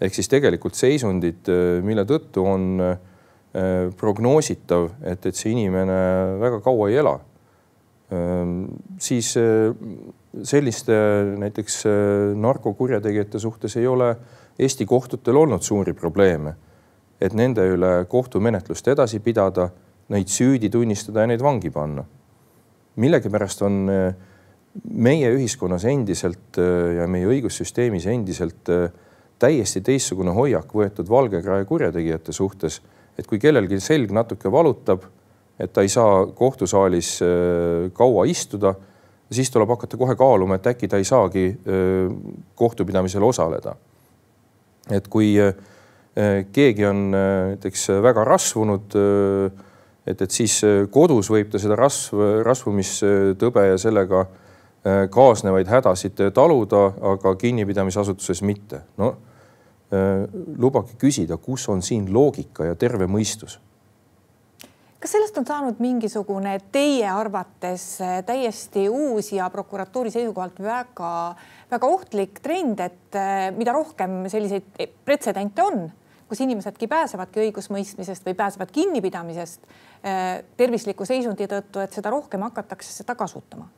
ehk 0.00 0.14
siis 0.14 0.28
tegelikult 0.28 0.74
seisundid, 0.74 1.48
mille 1.82 2.04
tõttu 2.04 2.44
on 2.44 2.82
prognoositav, 3.96 4.90
et, 5.02 5.26
et 5.26 5.34
see 5.34 5.54
inimene 5.54 5.96
väga 6.40 6.60
kaua 6.60 6.90
ei 6.90 6.96
ela. 6.96 7.18
siis 8.98 9.32
selliste 10.42 10.98
näiteks 11.38 11.84
narkokurjategijate 12.36 13.38
suhtes 13.38 13.76
ei 13.76 13.86
ole 13.86 14.16
Eesti 14.58 14.86
kohtutel 14.86 15.36
olnud 15.36 15.62
suuri 15.62 15.92
probleeme, 15.92 16.54
et 17.20 17.34
nende 17.34 17.64
üle 17.72 17.92
kohtumenetlust 18.10 18.88
edasi 18.92 19.20
pidada, 19.24 19.70
neid 20.12 20.30
süüdi 20.30 20.70
tunnistada 20.70 21.24
ja 21.24 21.30
neid 21.32 21.42
vangi 21.42 21.70
panna. 21.70 22.04
millegipärast 22.96 23.62
on 23.62 23.88
meie 24.88 25.30
ühiskonnas 25.34 25.84
endiselt 25.84 26.56
ja 26.96 27.06
meie 27.08 27.26
õigussüsteemis 27.28 28.06
endiselt 28.08 28.70
täiesti 29.38 29.82
teistsugune 29.84 30.32
hoiak 30.32 30.72
võetud 30.72 31.08
valgekrae 31.08 31.64
kurjategijate 31.64 32.32
suhtes. 32.32 32.80
et 33.18 33.26
kui 33.26 33.38
kellelgi 33.38 33.80
selg 33.80 34.12
natuke 34.12 34.52
valutab, 34.52 35.02
et 35.58 35.72
ta 35.72 35.82
ei 35.82 35.88
saa 35.88 36.26
kohtusaalis 36.26 37.20
kaua 37.92 38.24
istuda, 38.26 38.74
siis 39.30 39.50
tuleb 39.50 39.68
hakata 39.68 39.96
kohe 39.96 40.16
kaaluma, 40.16 40.54
et 40.54 40.66
äkki 40.66 40.88
ta 40.88 40.96
ei 40.96 41.04
saagi 41.04 41.58
kohtupidamisel 42.54 43.22
osaleda 43.22 43.76
et 44.90 45.08
kui 45.10 45.34
äh, 45.40 45.54
keegi 46.52 46.86
on 46.86 47.14
äh, 47.14 47.48
näiteks 47.52 47.88
väga 48.02 48.24
rasvunud, 48.24 48.96
äh, 48.96 49.64
et, 50.06 50.22
et 50.22 50.30
siis 50.30 50.60
kodus 50.90 51.30
võib 51.30 51.50
ta 51.52 51.60
seda 51.60 51.76
rasv, 51.76 52.20
rasvumistõbe 52.46 53.70
ja 53.72 53.78
sellega 53.80 54.26
kaasnevaid 55.10 55.66
hädasid 55.66 56.20
taluda, 56.30 56.84
aga 57.10 57.32
kinnipidamisasutuses 57.34 58.42
mitte. 58.46 58.84
no 58.96 59.16
lubage 60.62 60.94
küsida, 60.98 61.40
kus 61.42 61.64
on 61.68 61.82
siin 61.82 62.06
loogika 62.14 62.68
ja 62.68 62.76
terve 62.78 63.08
mõistus 63.10 63.58
kas 65.02 65.12
sellest 65.14 65.36
on 65.38 65.46
saanud 65.46 65.82
mingisugune 65.82 66.54
teie 66.74 67.06
arvates 67.10 67.98
täiesti 68.26 68.86
uus 68.88 69.32
ja 69.34 69.50
prokuratuuri 69.50 70.10
seisukohalt 70.14 70.62
väga 70.62 71.12
äh, 71.32 71.44
väga 71.70 71.88
ohtlik 71.90 72.40
trend, 72.42 72.80
et 72.80 73.18
äh, 73.18 73.50
mida 73.56 73.74
rohkem 73.74 74.24
selliseid 74.30 74.86
pretsedente 75.06 75.64
on, 75.64 75.86
kus 76.28 76.42
inimesedki 76.42 76.88
pääsevadki 76.90 77.44
õigusmõistmisest 77.46 78.26
või 78.26 78.34
pääsevad 78.38 78.70
kinnipidamisest 78.74 79.66
äh, 79.66 80.42
tervisliku 80.58 81.06
seisundi 81.06 81.46
tõttu, 81.50 81.82
et 81.82 81.94
seda 81.94 82.10
rohkem 82.14 82.46
hakatakse 82.48 82.92
seda 82.92 83.14
kasutama? 83.18 83.68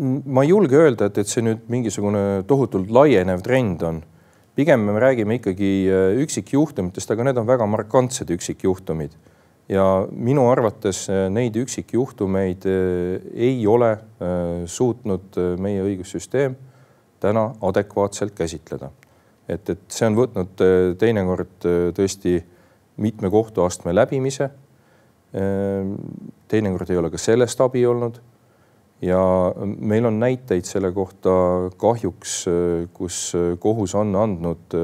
ma 0.00 0.44
ei 0.46 0.52
julge 0.52 0.78
öelda, 0.78 1.10
et, 1.10 1.18
et 1.18 1.28
see 1.28 1.42
nüüd 1.44 1.66
mingisugune 1.68 2.44
tohutult 2.48 2.92
laienev 2.94 3.42
trend 3.44 3.82
on. 3.84 3.98
pigem 4.54 4.86
me 4.86 5.00
räägime 5.00 5.40
ikkagi 5.40 5.72
äh, 5.90 6.22
üksikjuhtumitest, 6.24 7.10
aga 7.10 7.28
need 7.28 7.42
on 7.42 7.48
väga 7.48 7.66
markantsed 7.68 8.30
üksikjuhtumid 8.30 9.18
ja 9.68 9.84
minu 10.10 10.48
arvates 10.50 11.04
äh, 11.10 11.26
neid 11.28 11.58
üksikjuhtumeid 11.60 12.64
ei 13.34 13.60
ole 13.66 13.92
suutnud 14.66 15.36
meie 15.60 15.84
õigussüsteem 15.84 16.56
täna 17.20 17.50
adekvaatselt 17.60 18.32
käsitleda. 18.36 18.90
Et, 19.50 19.70
et 19.74 19.84
see 19.90 20.08
on 20.08 20.16
võtnud 20.18 20.62
teinekord 20.98 21.68
tõesti 21.96 22.38
mitme 23.00 23.30
kohtuastme 23.32 23.94
läbimise. 23.94 24.50
teinekord 26.50 26.90
ei 26.90 26.98
ole 26.98 27.10
ka 27.10 27.18
sellest 27.18 27.60
abi 27.60 27.84
olnud. 27.86 28.20
ja 29.02 29.20
meil 29.64 30.06
on 30.06 30.18
näiteid 30.20 30.64
selle 30.64 30.92
kohta 30.92 31.30
kahjuks, 31.76 32.44
kus 32.92 33.32
kohus 33.58 33.94
on 33.94 34.16
andnud 34.16 34.76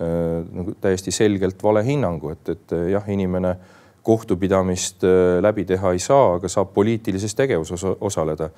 nagu 0.00 0.74
täiesti 0.80 1.10
selgelt 1.10 1.62
vale 1.62 1.84
hinnangu, 1.84 2.30
et, 2.30 2.48
et 2.48 2.76
jah, 2.90 3.08
inimene 3.08 3.56
kohtupidamist 4.02 5.04
äh, 5.04 5.42
läbi 5.42 5.64
teha 5.64 5.92
ei 5.92 5.98
saa, 5.98 6.34
aga 6.38 6.48
saab 6.48 6.72
poliitilises 6.74 7.34
tegevuses 7.34 7.84
osaleda. 8.00 8.50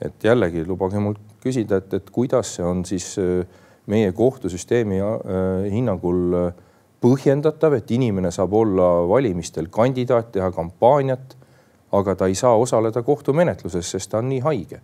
et 0.00 0.24
jällegi 0.24 0.62
lubage 0.64 0.96
mul 0.96 1.16
küsida, 1.44 1.76
et, 1.76 1.92
et 1.94 2.06
kuidas 2.10 2.54
see 2.56 2.64
on 2.64 2.84
siis 2.88 3.18
äh, 3.20 3.44
meie 3.86 4.12
kohtusüsteemi 4.12 5.00
äh, 5.00 5.12
hinnangul 5.72 6.52
põhjendatav, 7.00 7.78
et 7.78 7.90
inimene 7.90 8.30
saab 8.30 8.52
olla 8.52 8.88
valimistel 9.08 9.70
kandidaat, 9.72 10.32
teha 10.32 10.50
kampaaniat, 10.52 11.36
aga 11.96 12.14
ta 12.14 12.28
ei 12.28 12.34
saa 12.38 12.54
osaleda 12.60 13.02
kohtumenetluses, 13.02 13.90
sest 13.90 14.10
ta 14.10 14.18
on 14.20 14.28
nii 14.28 14.40
haige. 14.44 14.80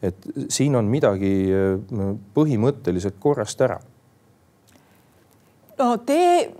et 0.00 0.16
siin 0.48 0.76
on 0.76 0.86
midagi 0.88 1.50
põhimõtteliselt 2.34 3.18
korrast 3.20 3.60
ära 3.60 3.76
no 5.80 5.96
tee, 6.06 6.50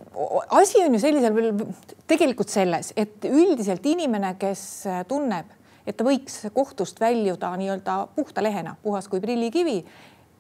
asi 0.50 0.82
on 0.84 0.94
ju 0.94 1.00
sellisel 1.00 1.64
tegelikult 2.10 2.52
selles, 2.52 2.92
et 2.98 3.24
üldiselt 3.28 3.86
inimene, 3.86 4.34
kes 4.40 4.62
tunneb, 5.08 5.50
et 5.86 5.96
ta 5.96 6.06
võiks 6.06 6.42
kohtust 6.54 7.00
väljuda 7.02 7.52
nii-öelda 7.60 7.96
puhta 8.16 8.44
lehena, 8.44 8.76
puhas 8.82 9.08
kui 9.10 9.22
prillikivi, 9.22 9.80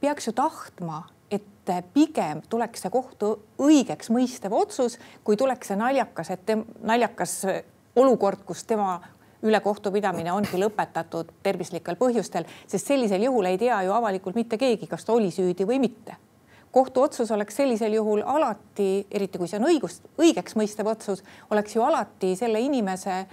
peaks 0.00 0.30
ju 0.30 0.34
tahtma, 0.36 1.02
et 1.30 1.72
pigem 1.94 2.42
tuleks 2.48 2.82
see 2.82 2.90
kohtu 2.90 3.32
õigeks 3.62 4.10
mõistev 4.10 4.54
otsus, 4.56 4.98
kui 5.24 5.36
tuleks 5.36 5.70
see 5.70 5.78
naljakas, 5.78 6.30
et 6.34 6.54
naljakas 6.82 7.36
olukord, 7.96 8.42
kus 8.46 8.64
tema 8.64 8.96
üle 9.42 9.60
kohtupidamine 9.64 10.32
ongi 10.32 10.58
lõpetatud 10.60 11.30
tervislikel 11.42 11.96
põhjustel, 12.00 12.48
sest 12.68 12.90
sellisel 12.90 13.22
juhul 13.24 13.48
ei 13.48 13.58
tea 13.58 13.82
ju 13.86 13.94
avalikult 13.96 14.36
mitte 14.36 14.58
keegi, 14.60 14.88
kas 14.90 15.06
ta 15.06 15.14
oli 15.14 15.30
süüdi 15.32 15.68
või 15.68 15.80
mitte 15.80 16.18
kohtuotsus 16.70 17.30
oleks 17.30 17.56
sellisel 17.56 17.92
juhul 17.92 18.22
alati, 18.26 19.06
eriti 19.10 19.38
kui 19.38 19.48
see 19.50 19.58
on 19.58 19.68
õigust, 19.70 20.06
õigeks 20.22 20.56
mõistev 20.58 20.90
otsus, 20.90 21.24
oleks 21.50 21.74
ju 21.76 21.82
alati 21.82 22.34
selle 22.38 22.60
inimese 22.62 23.24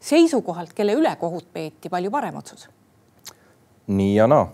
seisukohalt, 0.00 0.72
kelle 0.72 0.94
üle 0.96 1.12
kohut 1.20 1.48
peeti, 1.52 1.90
palju 1.92 2.10
parem 2.10 2.36
otsus. 2.40 2.68
nii 3.86 4.14
ja 4.14 4.26
naa. 4.26 4.48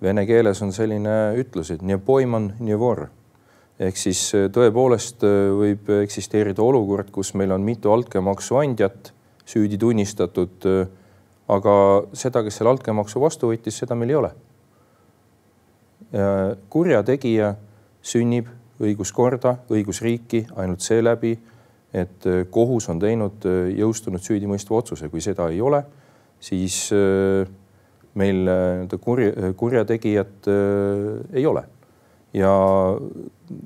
Vene 0.00 0.24
keeles 0.24 0.62
on 0.64 0.70
selline 0.72 1.34
ütlus, 1.36 1.70
et 1.74 1.82
ehk 3.80 3.98
siis 4.00 4.20
äh, 4.36 4.48
tõepoolest 4.52 5.24
äh, 5.24 5.50
võib 5.56 5.90
eksisteerida 6.02 6.62
olukord, 6.64 7.10
kus 7.12 7.34
meil 7.36 7.52
on 7.52 7.64
mitu 7.64 7.92
altkäemaksu 7.92 8.56
andjat 8.60 9.12
süüdi 9.48 9.78
tunnistatud. 9.80 10.56
Äh, 10.68 10.86
aga 11.50 11.74
seda, 12.14 12.44
kes 12.46 12.60
selle 12.60 12.70
altkäemaksu 12.70 13.20
vastu 13.20 13.50
võttis, 13.50 13.80
seda 13.82 13.96
meil 13.98 14.12
ei 14.14 14.20
ole 14.20 14.30
kurjategija 16.70 17.48
sünnib 18.02 18.48
õiguskorda, 18.82 19.52
õigusriiki 19.70 20.40
ainult 20.58 20.82
seeläbi, 20.82 21.32
et 21.94 22.26
kohus 22.50 22.88
on 22.90 22.98
teinud 23.02 23.46
jõustunud 23.78 24.22
süüdimõistva 24.22 24.78
otsuse, 24.78 25.10
kui 25.10 25.22
seda 25.22 25.46
ei 25.54 25.60
ole, 25.62 25.84
siis 26.42 26.88
meil 28.18 28.42
nii-öelda 28.46 28.98
kurja, 28.98 29.52
kurjategijat 29.56 30.48
ei 31.32 31.44
ole. 31.46 31.62
ja 32.34 32.50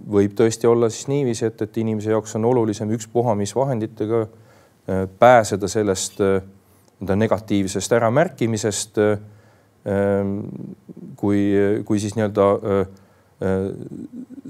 võib 0.09 0.33
tõesti 0.37 0.69
olla 0.69 0.89
siis 0.93 1.09
niiviisi, 1.09 1.47
et, 1.47 1.63
et 1.63 1.77
inimese 1.81 2.11
jaoks 2.11 2.37
on 2.37 2.45
olulisem 2.49 2.91
ükspuha 2.97 3.35
mis 3.37 3.55
vahenditega 3.57 4.27
pääseda 5.19 5.69
sellest 5.69 6.21
nii-öelda 6.21 7.17
negatiivsest 7.17 7.93
äramärkimisest 7.93 9.01
Ehm, 9.85 10.39
kui, 11.21 11.41
kui 11.85 12.01
siis 12.01 12.15
nii-öelda 12.17 12.47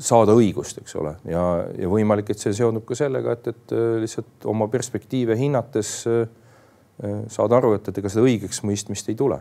saada 0.04 0.34
õigust, 0.38 0.78
eks 0.78 0.94
ole, 1.00 1.16
ja, 1.26 1.42
ja 1.80 1.88
võimalik, 1.90 2.28
et 2.30 2.38
see 2.38 2.52
seondub 2.54 2.84
ka 2.86 2.94
sellega, 2.94 3.34
et, 3.34 3.48
et 3.50 3.72
lihtsalt 4.04 4.46
oma 4.46 4.68
perspektiive 4.70 5.34
hinnates 5.40 5.90
saad 6.04 7.56
aru, 7.56 7.72
et, 7.74 7.88
et 7.90 7.98
ega 7.98 8.12
seda 8.12 8.22
õigeks 8.28 8.62
mõistmist 8.62 9.10
ei 9.10 9.18
tule. 9.18 9.40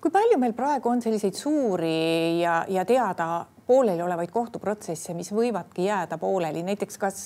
Kui 0.00 0.12
palju 0.12 0.38
meil 0.40 0.54
praegu 0.56 0.88
on 0.88 1.02
selliseid 1.04 1.36
suuri 1.36 2.40
ja, 2.40 2.64
ja 2.68 2.84
teada 2.88 3.46
pooleliolevaid 3.70 4.32
kohtuprotsesse, 4.34 5.14
mis 5.14 5.30
võivadki 5.30 5.84
jääda 5.86 6.18
pooleli, 6.18 6.64
näiteks 6.66 6.98
kas, 6.98 7.18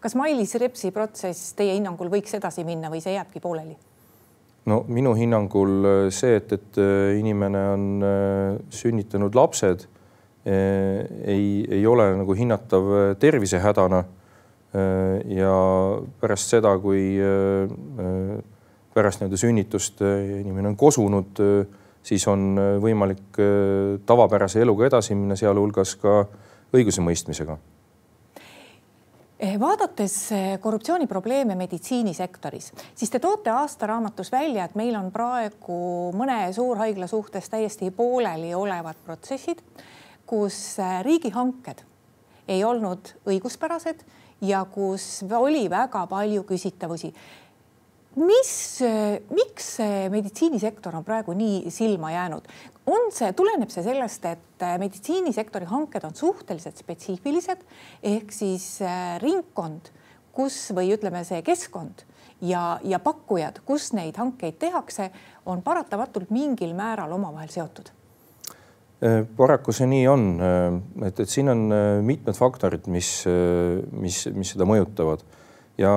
kas 0.00 0.14
Mailis 0.14 0.54
Repsi 0.60 0.92
protsess 0.94 1.54
teie 1.58 1.74
hinnangul 1.74 2.12
võiks 2.12 2.36
edasi 2.38 2.64
minna 2.68 2.92
või 2.92 3.02
see 3.02 3.16
jääbki 3.16 3.42
pooleli? 3.42 3.78
no 4.70 4.82
minu 4.88 5.14
hinnangul 5.16 5.72
äh, 5.88 6.02
see, 6.14 6.36
et, 6.38 6.52
et 6.52 6.78
äh, 6.80 7.16
inimene 7.18 7.62
on 7.74 7.86
äh, 8.04 8.60
sünnitanud 8.74 9.34
lapsed, 9.34 9.88
ei, 10.40 11.66
ei 11.68 11.82
ole 11.86 12.06
nagu 12.16 12.32
hinnatav 12.32 12.86
tervisehädana. 13.20 13.98
ja 15.28 15.50
pärast 16.20 16.54
seda, 16.54 16.70
kui 16.80 17.18
pärast 18.94 19.20
nii-öelda 19.20 19.40
sünnitust 19.42 20.00
inimene 20.00 20.70
on 20.70 20.78
kosunud, 20.80 21.42
siis 22.02 22.26
on 22.28 22.54
võimalik 22.82 23.38
tavapärase 24.06 24.62
eluga 24.62 24.86
edasi 24.88 25.14
minna, 25.14 25.36
sealhulgas 25.36 25.96
ka 26.00 26.22
õigusemõistmisega. 26.76 27.58
Eh, 29.40 29.60
vaadates 29.60 30.14
eh, 30.32 30.58
korruptsiooniprobleeme 30.60 31.54
meditsiinisektoris, 31.56 32.72
siis 32.94 33.10
te 33.10 33.18
toote 33.18 33.48
aastaraamatus 33.50 34.28
välja, 34.32 34.66
et 34.68 34.74
meil 34.76 34.92
on 34.98 35.08
praegu 35.14 35.78
mõne 36.12 36.42
suurhaigla 36.52 37.08
suhtes 37.08 37.48
täiesti 37.48 37.88
pooleli 37.90 38.52
olevad 38.54 39.00
protsessid, 39.06 39.62
kus 40.28 40.58
eh, 40.76 40.98
riigihanked 41.06 41.80
ei 42.52 42.60
olnud 42.68 43.14
õiguspärased 43.32 44.04
ja 44.44 44.60
kus 44.68 45.22
oli 45.24 45.64
väga 45.72 46.04
palju 46.10 46.44
küsitavusi 46.44 47.14
mis, 48.18 48.52
miks 49.30 49.74
see 49.78 50.08
meditsiinisektor 50.10 50.96
on 50.98 51.04
praegu 51.06 51.34
nii 51.36 51.70
silma 51.70 52.10
jäänud? 52.14 52.48
on 52.90 53.10
see, 53.14 53.30
tuleneb 53.36 53.70
see 53.72 53.84
sellest, 53.84 54.24
et 54.26 54.64
meditsiinisektori 54.80 55.68
hanked 55.70 56.04
on 56.06 56.16
suhteliselt 56.16 56.80
spetsiifilised 56.80 57.62
ehk 58.12 58.32
siis 58.34 58.80
äh, 58.82 59.14
ringkond, 59.22 59.92
kus 60.34 60.56
või 60.76 60.92
ütleme, 60.94 61.22
see 61.28 61.42
keskkond 61.46 62.04
ja, 62.42 62.80
ja 62.86 63.00
pakkujad, 63.02 63.62
kus 63.68 63.92
neid 63.96 64.18
hankeid 64.20 64.58
tehakse, 64.62 65.10
on 65.46 65.62
paratamatult 65.66 66.32
mingil 66.34 66.74
määral 66.78 67.12
omavahel 67.14 67.52
seotud 67.52 67.92
äh, 69.04 69.22
paraku 69.36 69.74
see 69.76 69.90
nii 69.90 70.08
on, 70.10 70.26
äh, 70.42 70.80
et, 71.10 71.22
et 71.22 71.30
siin 71.30 71.52
on 71.52 71.68
mitmed 72.06 72.38
faktorid, 72.38 72.90
mis, 72.90 73.12
mis, 73.92 74.24
mis 74.34 74.56
seda 74.56 74.66
mõjutavad 74.68 75.22
ja 75.80 75.94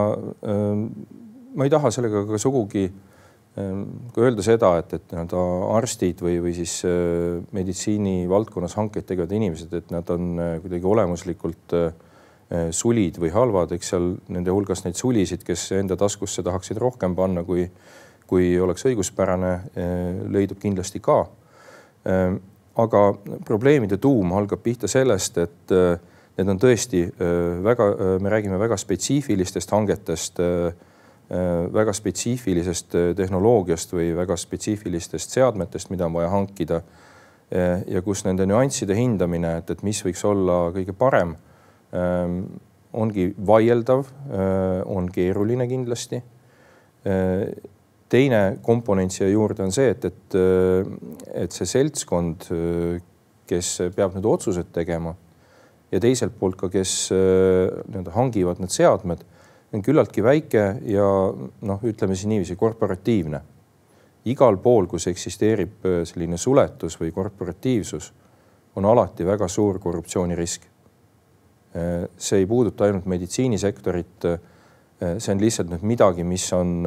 ma 1.55 1.67
ei 1.67 1.71
taha 1.73 1.91
sellega 1.93 2.23
ka 2.27 2.39
sugugi 2.41 2.83
ehm, 2.87 3.83
ka 4.13 4.23
öelda 4.25 4.45
seda, 4.45 4.73
et, 4.81 4.95
et 4.97 5.13
nii-öelda 5.13 5.41
arstid 5.77 6.23
või, 6.25 6.39
või 6.43 6.55
siis 6.57 6.79
äh, 6.87 7.41
meditsiinivaldkonnas 7.55 8.77
hankeid 8.79 9.07
tegevad 9.09 9.33
inimesed, 9.37 9.73
et 9.77 9.93
nad 9.93 10.09
on 10.13 10.31
äh, 10.41 10.55
kuidagi 10.63 10.89
olemuslikult 10.89 11.75
äh, 11.79 11.91
sulid 12.75 13.17
või 13.21 13.31
halvad, 13.33 13.73
eks 13.73 13.93
seal 13.93 14.11
nende 14.33 14.53
hulgas 14.53 14.83
neid 14.85 14.97
sulisid, 14.99 15.45
kes 15.45 15.71
enda 15.79 15.97
taskusse 15.97 16.43
tahaksid 16.45 16.77
rohkem 16.81 17.15
panna, 17.17 17.41
kui, 17.47 17.63
kui 18.29 18.51
oleks 18.61 18.85
õiguspärane, 18.85 19.53
leidub 20.29 20.59
kindlasti 20.61 21.01
ka. 21.01 21.23
Ehm, 22.05 22.37
aga 22.77 23.01
probleemide 23.47 23.97
tuum 24.01 24.35
algab 24.37 24.61
pihta 24.61 24.89
sellest, 24.91 25.39
et 25.41 25.73
need 26.37 26.51
on 26.53 26.61
tõesti 26.61 27.01
väga, 27.65 27.89
me 28.21 28.31
räägime 28.33 28.59
väga 28.61 28.77
spetsiifilistest 28.81 29.73
hangetest 29.73 30.41
väga 31.73 31.93
spetsiifilisest 31.95 32.95
äh, 32.95 33.07
tehnoloogiast 33.15 33.93
või 33.95 34.11
väga 34.15 34.35
spetsiifilistest 34.37 35.33
seadmetest, 35.33 35.89
mida 35.93 36.07
on 36.07 36.17
vaja 36.17 36.29
hankida. 36.33 36.81
Äh, 37.53 37.83
ja 37.87 38.01
kus 38.01 38.25
nende 38.25 38.45
nüansside 38.49 38.95
hindamine, 38.97 39.57
et, 39.61 39.71
et 39.71 39.83
mis 39.83 40.03
võiks 40.05 40.23
olla 40.27 40.67
kõige 40.75 40.95
parem, 40.97 41.35
ähm, 41.95 42.43
ongi 42.93 43.31
vaieldav, 43.41 44.05
on 44.85 45.07
keeruline 45.09 45.65
kindlasti. 45.65 46.19
teine 48.09 48.41
komponent 48.61 49.11
siia 49.11 49.31
juurde 49.31 49.63
on 49.65 49.71
see, 49.73 49.89
et, 49.89 50.05
et, 50.05 50.35
et 51.33 51.51
see 51.51 51.65
seltskond, 51.65 52.45
kes 53.49 53.71
peab 53.95 54.13
need 54.13 54.27
otsused 54.29 54.69
tegema 54.77 55.15
ja 55.89 56.03
teiselt 56.05 56.37
poolt 56.37 56.59
ka, 56.61 56.69
kes 56.69 57.09
nii-öelda 57.09 58.13
hangivad 58.13 58.61
need 58.61 58.77
seadmed 58.77 59.25
on 59.73 59.81
küllaltki 59.81 60.23
väike 60.23 60.63
ja 60.85 61.05
noh, 61.61 61.83
ütleme 61.83 62.15
siis 62.15 62.29
niiviisi 62.29 62.55
korporatiivne. 62.55 63.41
igal 64.25 64.55
pool, 64.63 64.85
kus 64.87 65.07
eksisteerib 65.11 65.83
äh, 65.85 65.95
selline 66.07 66.37
suletus 66.39 66.95
või 66.95 67.11
korporatiivsus, 67.11 68.13
on 68.79 68.85
alati 68.85 69.25
väga 69.27 69.47
suur 69.51 69.79
korruptsioonirisk. 69.83 70.63
Äh, 71.75 72.05
see 72.17 72.39
ei 72.39 72.45
puuduta 72.47 72.85
ainult 72.85 73.05
meditsiinisektorit. 73.05 74.25
Äh, 74.25 75.17
see 75.17 75.33
on 75.33 75.41
lihtsalt 75.41 75.73
nüüd 75.73 75.83
midagi, 75.83 76.23
mis 76.23 76.45
on 76.53 76.85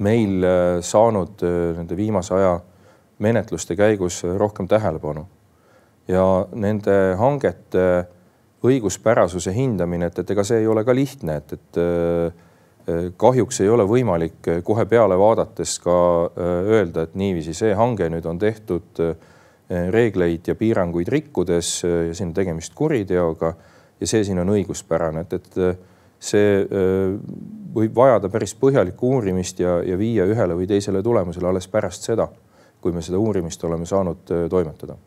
meil 0.00 0.46
saanud 0.80 1.42
nende 1.76 1.96
viimase 1.96 2.32
aja 2.34 2.54
menetluste 3.20 3.76
käigus 3.76 4.22
rohkem 4.24 4.66
tähelepanu 4.66 5.26
ja 6.08 6.24
nende 6.56 6.94
hangete 7.20 7.84
õiguspärasuse 8.66 9.52
hindamine, 9.56 10.10
et, 10.10 10.20
et 10.20 10.30
ega 10.34 10.44
see 10.44 10.60
ei 10.62 10.68
ole 10.68 10.84
ka 10.84 10.94
lihtne, 10.96 11.38
et, 11.40 11.54
et 11.56 11.80
äh, 11.80 13.10
kahjuks 13.20 13.60
ei 13.64 13.70
ole 13.72 13.86
võimalik 13.88 14.50
kohe 14.66 14.86
peale 14.90 15.16
vaadates 15.20 15.78
ka 15.84 15.96
äh, 16.28 16.70
öelda, 16.76 17.06
et 17.06 17.16
niiviisi 17.20 17.54
see 17.56 17.74
hange 17.76 18.10
nüüd 18.12 18.26
on 18.28 18.40
tehtud 18.40 19.02
äh, 19.04 19.14
reegleid 19.94 20.50
ja 20.50 20.56
piiranguid 20.58 21.08
rikkudes 21.08 21.68
ja 21.84 22.14
siin 22.16 22.32
on 22.32 22.34
tegemist 22.34 22.74
kuriteoga 22.74 23.52
ja 24.00 24.08
see 24.10 24.24
siin 24.26 24.40
on 24.42 24.50
õiguspärane, 24.50 25.22
et, 25.22 25.36
et 25.38 25.84
see 26.18 26.64
võib 27.70 27.94
vajada 27.94 28.26
päris 28.32 28.56
põhjalikku 28.58 29.12
uurimist 29.14 29.62
ja, 29.62 29.76
ja 29.86 29.94
viia 30.00 30.26
ühele 30.26 30.56
või 30.58 30.66
teisele 30.66 31.04
tulemusele 31.06 31.52
alles 31.52 31.70
pärast 31.70 32.10
seda, 32.10 32.26
kui 32.82 32.90
me 32.90 33.04
seda 33.06 33.22
uurimist 33.22 33.62
oleme 33.68 33.86
saanud 33.86 34.34
toimetada 34.50 34.98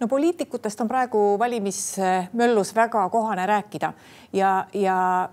no 0.00 0.08
poliitikutest 0.08 0.80
on 0.80 0.88
praegu 0.88 1.38
valimismöllus 1.38 2.74
väga 2.74 3.08
kohane 3.08 3.46
rääkida. 3.46 3.92
Ja, 4.32 4.66
ja 4.74 5.28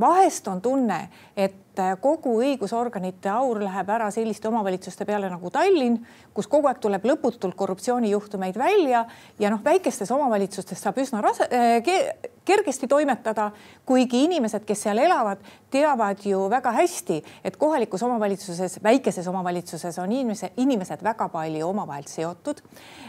vahest 0.00 0.48
on 0.48 0.60
tunne, 0.60 1.08
et 1.36 1.54
kogu 2.02 2.38
õigusorganite 2.42 3.30
aur 3.32 3.60
läheb 3.62 3.90
ära 3.94 4.10
selliste 4.14 4.48
omavalitsuste 4.50 5.06
peale 5.08 5.30
nagu 5.30 5.50
Tallinn, 5.54 6.00
kus 6.34 6.48
kogu 6.50 6.70
aeg 6.70 6.80
tuleb 6.82 7.06
lõputult 7.08 7.56
korruptsioonijuhtumeid 7.58 8.58
välja 8.58 9.04
ja 9.38 9.52
noh, 9.52 9.62
väikestes 9.64 10.10
omavalitsustes 10.14 10.82
saab 10.82 10.98
üsna 11.02 11.22
rase, 11.24 11.48
kergesti 12.48 12.88
toimetada, 12.88 13.50
kuigi 13.86 14.22
inimesed, 14.24 14.64
kes 14.68 14.86
seal 14.86 15.00
elavad, 15.02 15.42
teavad 15.72 16.22
ju 16.24 16.46
väga 16.48 16.72
hästi, 16.78 17.18
et 17.44 17.58
kohalikus 17.60 18.02
omavalitsuses, 18.06 18.78
väikeses 18.84 19.26
omavalitsuses 19.28 19.98
on 20.00 20.12
inimese, 20.12 20.52
inimesed 20.62 21.04
väga 21.04 21.28
palju 21.32 21.66
omavahel 21.68 22.06
seotud. 22.08 22.62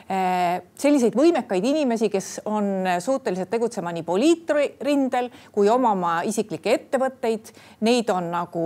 Eh, 0.09 0.59
selliseid 0.79 1.15
võimekaid 1.15 1.65
inimesi, 1.71 2.09
kes 2.11 2.41
on 2.49 2.89
suutelised 2.99 3.51
tegutsema 3.51 3.93
nii 3.95 4.03
poliitrindel 4.07 5.31
kui 5.55 5.71
omama 5.71 6.19
isiklikke 6.27 6.75
ettevõtteid, 6.75 7.53
neid 7.87 8.11
on 8.11 8.31
nagu 8.33 8.58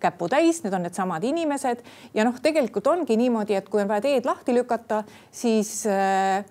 käputäis, 0.00 0.62
need 0.64 0.74
on 0.74 0.86
needsamad 0.86 1.24
inimesed 1.24 1.82
ja 2.14 2.24
noh, 2.24 2.38
tegelikult 2.42 2.86
ongi 2.88 3.18
niimoodi, 3.20 3.58
et 3.58 3.68
kui 3.68 3.82
on 3.82 3.90
vaja 3.90 4.06
teed 4.08 4.28
lahti 4.28 4.54
lükata, 4.56 5.02
siis 5.30 5.82
äh, 5.88 6.44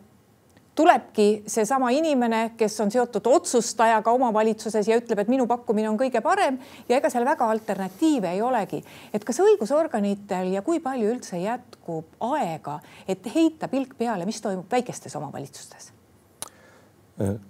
tulebki 0.80 1.44
seesama 1.48 1.90
inimene, 1.92 2.54
kes 2.58 2.78
on 2.80 2.92
seotud 2.92 3.26
otsustajaga 3.28 4.12
omavalitsuses 4.16 4.88
ja 4.88 4.96
ütleb, 5.02 5.20
et 5.20 5.32
minu 5.32 5.48
pakkumine 5.50 5.90
on 5.90 5.98
kõige 6.00 6.22
parem 6.24 6.60
ja 6.88 7.00
ega 7.02 7.12
seal 7.12 7.28
väga 7.28 7.50
alternatiive 7.52 8.32
ei 8.32 8.42
olegi. 8.42 8.80
et 9.14 9.26
kas 9.28 9.42
õigusorganitel 9.44 10.54
ja 10.54 10.62
kui 10.62 10.80
palju 10.80 11.12
üldse 11.12 11.42
jätkub 11.42 12.16
aega, 12.32 12.80
et 13.08 13.28
heita 13.36 13.68
pilk 13.68 13.98
peale, 13.98 14.26
mis 14.30 14.42
toimub 14.42 14.72
väikestes 14.72 15.16
omavalitsustes? 15.20 15.94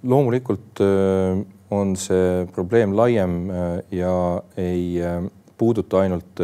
loomulikult 0.02 0.82
äh, 0.82 1.46
on 1.70 1.94
see 2.02 2.48
probleem 2.56 2.96
laiem 2.98 3.50
äh, 3.50 3.84
ja 3.92 4.42
ei 4.58 4.98
äh, 5.06 5.22
puuduta 5.60 6.00
ainult 6.06 6.40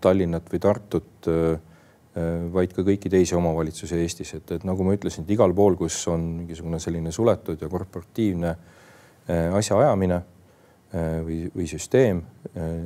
Tallinnat 0.00 0.46
või 0.52 0.60
Tartut 0.62 1.28
Äh, 2.14 2.44
vaid 2.54 2.70
ka 2.70 2.84
kõiki 2.86 3.10
teisi 3.10 3.34
omavalitsusi 3.34 3.96
Eestis, 3.98 4.36
et, 4.36 4.50
et 4.54 4.64
nagu 4.66 4.84
ma 4.86 4.92
ütlesin, 4.94 5.24
et 5.24 5.32
igal 5.34 5.50
pool, 5.54 5.74
kus 5.74 5.96
on 6.12 6.22
mingisugune 6.44 6.78
selline 6.78 7.10
suletud 7.10 7.58
ja 7.58 7.66
korporatiivne 7.70 8.52
äh, 8.52 9.48
asjaajamine 9.58 10.20
äh, 10.20 11.16
või, 11.26 11.38
või 11.50 11.66
süsteem, 11.66 12.22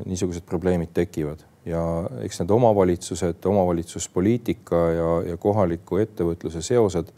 niisugused 0.08 0.46
probleemid 0.48 0.94
tekivad. 0.96 1.44
Ja 1.68 1.82
eks 2.24 2.40
need 2.40 2.54
omavalitsused, 2.56 3.44
omavalitsuspoliitika 3.50 4.80
ja, 4.96 5.10
ja 5.34 5.36
kohaliku 5.36 6.00
ettevõtluse 6.00 6.64
seosed 6.64 7.12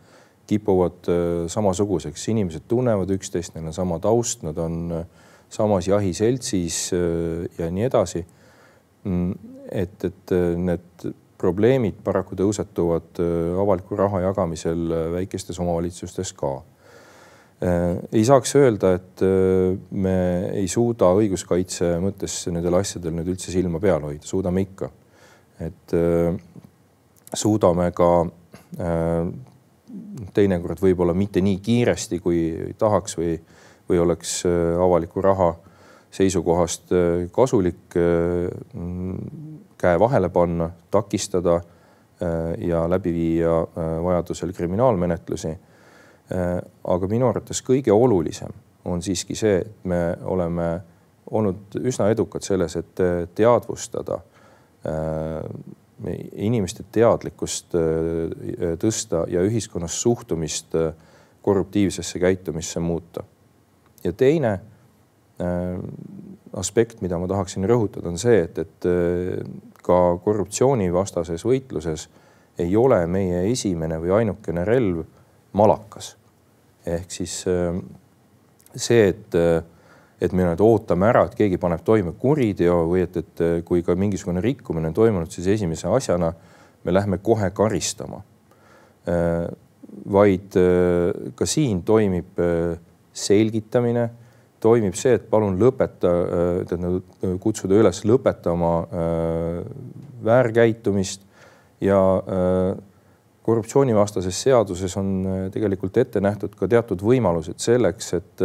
kipuvad 0.50 1.06
samasuguseks, 1.52 2.24
inimesed 2.32 2.66
tunnevad 2.66 3.12
üksteist, 3.14 3.54
neil 3.54 3.68
on 3.70 3.76
sama 3.76 4.00
taust, 4.02 4.42
nad 4.42 4.58
on 4.58 5.04
samas 5.46 5.86
jahiseltsis 5.86 6.88
ja 6.90 7.70
nii 7.70 7.86
edasi. 7.86 8.24
Et, 9.04 10.04
et 10.04 10.32
need 10.60 11.06
probleemid 11.40 12.00
paraku 12.04 12.36
tõusetuvad 12.38 13.20
äh, 13.22 13.54
avaliku 13.60 13.98
raha 13.98 14.24
jagamisel 14.26 14.92
äh, 14.92 15.06
väikestes 15.16 15.60
omavalitsustes 15.62 16.32
ka. 16.36 16.52
Äh, 17.64 18.00
ei 18.12 18.24
saaks 18.28 18.54
öelda, 18.60 18.94
et 18.98 19.24
me 19.90 20.16
ei 20.56 20.68
suuda 20.70 21.12
õiguskaitse 21.20 21.94
mõttes 22.02 22.42
nendel 22.52 22.78
asjadel 22.80 23.16
nüüd 23.16 23.34
üldse 23.34 23.52
silma 23.52 23.80
peal 23.82 24.04
hoida, 24.08 24.24
suudame 24.26 24.64
ikka. 24.68 24.90
et 25.60 25.92
suudame 27.36 27.90
ka 27.92 28.06
teinekord 30.32 30.80
võib-olla 30.80 31.12
mitte 31.12 31.42
nii 31.44 31.58
kiiresti, 31.60 32.16
kui 32.24 32.38
tahaks 32.80 33.18
või, 33.18 33.34
või 33.90 34.00
oleks 34.00 34.38
avaliku 34.80 35.20
raha 35.20 35.50
seisukohast 36.10 36.90
kasulik 37.32 37.96
käe 39.80 39.98
vahele 40.00 40.28
panna, 40.28 40.70
takistada 40.90 41.54
äh, 41.54 42.68
ja 42.68 42.90
läbi 42.90 43.12
viia 43.12 43.60
äh, 43.60 44.04
vajadusel 44.04 44.52
kriminaalmenetlusi. 44.52 45.58
aga 46.84 47.08
minu 47.10 47.26
arvates 47.26 47.58
kõige 47.66 47.90
olulisem 47.90 48.52
on 48.86 49.00
siiski 49.02 49.34
see, 49.34 49.56
et 49.64 49.80
me 49.90 50.14
oleme 50.22 50.66
olnud 51.26 51.74
üsna 51.82 52.06
edukad 52.12 52.46
selles, 52.46 52.76
et 52.78 53.02
teadvustada 53.34 54.20
inimeste 56.46 56.84
teadlikkust 56.92 57.74
tõsta 58.78 59.24
ja 59.26 59.42
ühiskonnas 59.42 59.98
suhtumist 60.02 60.78
korruptiivsesse 61.42 62.22
käitumisse 62.22 62.80
muuta. 62.80 63.24
ja 64.04 64.12
teine 64.12 64.60
aspekt, 66.60 67.00
mida 67.00 67.18
ma 67.18 67.28
tahaksin 67.30 67.64
rõhutada, 67.68 68.10
on 68.10 68.18
see, 68.20 68.42
et, 68.44 68.58
et 68.58 68.88
ka 69.84 69.98
korruptsioonivastases 70.24 71.44
võitluses 71.46 72.08
ei 72.60 72.74
ole 72.76 73.00
meie 73.08 73.44
esimene 73.50 73.98
või 74.02 74.12
ainukene 74.20 74.64
relv 74.68 75.04
malakas. 75.56 76.16
ehk 76.86 77.10
siis 77.12 77.34
see, 78.74 79.08
et, 79.08 79.36
et 80.20 80.32
me 80.32 80.44
nüüd 80.44 80.60
ootame 80.64 81.08
ära, 81.08 81.24
et 81.26 81.36
keegi 81.38 81.58
paneb 81.60 81.82
toime 81.84 82.12
kuriteo 82.18 82.84
või 82.90 83.04
et, 83.06 83.16
et 83.16 83.42
kui 83.64 83.82
ka 83.86 83.96
mingisugune 83.96 84.42
rikkumine 84.44 84.90
on 84.90 84.94
toimunud, 84.94 85.30
siis 85.30 85.48
esimese 85.56 85.88
asjana 85.88 86.32
me 86.84 86.92
lähme 86.92 87.18
kohe 87.18 87.50
karistama. 87.50 88.22
vaid 90.12 90.56
ka 91.34 91.46
siin 91.46 91.82
toimib 91.82 92.38
selgitamine, 93.12 94.10
toimib 94.60 94.94
see, 94.98 95.16
et 95.16 95.26
palun 95.30 95.56
lõpeta, 95.60 96.10
kutsuda 97.40 97.78
üles 97.80 98.02
lõpetama 98.08 98.72
väärkäitumist 100.24 101.24
ja 101.80 101.98
korruptsioonivastases 103.42 104.42
seaduses 104.44 104.96
on 105.00 105.12
tegelikult 105.52 105.96
ette 106.02 106.20
nähtud 106.20 106.54
ka 106.58 106.68
teatud 106.68 107.02
võimalused 107.02 107.58
selleks, 107.62 108.12
et 108.18 108.44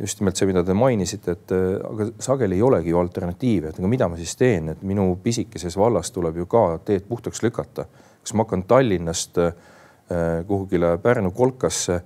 just 0.00 0.20
nimelt 0.20 0.40
see, 0.40 0.48
mida 0.48 0.64
te 0.66 0.74
mainisite, 0.76 1.36
et 1.36 1.54
aga 1.54 2.08
sageli 2.24 2.58
ei 2.58 2.64
olegi 2.64 2.90
ju 2.90 2.98
alternatiive, 2.98 3.70
et 3.70 3.78
aga 3.78 3.90
mida 3.90 4.08
ma 4.10 4.18
siis 4.18 4.34
teen, 4.40 4.72
et 4.72 4.82
minu 4.82 5.10
pisikeses 5.22 5.76
vallas 5.78 6.10
tuleb 6.14 6.40
ju 6.40 6.48
ka 6.50 6.64
teed 6.88 7.06
puhtaks 7.08 7.44
lükata. 7.44 7.86
kas 8.24 8.32
ma 8.34 8.46
hakkan 8.46 8.64
Tallinnast 8.64 9.38
kuhugile 10.48 10.98
Pärnu 10.98 11.30
kolkasse 11.30 12.00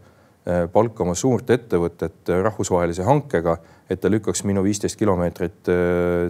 palkama 0.72 1.14
suurt 1.18 1.50
ettevõtet 1.50 2.30
rahvusvahelise 2.42 3.04
hankega, 3.04 3.56
et 3.90 4.00
ta 4.00 4.08
lükkaks 4.08 4.44
minu 4.48 4.62
viisteist 4.64 4.96
kilomeetrit 4.96 5.68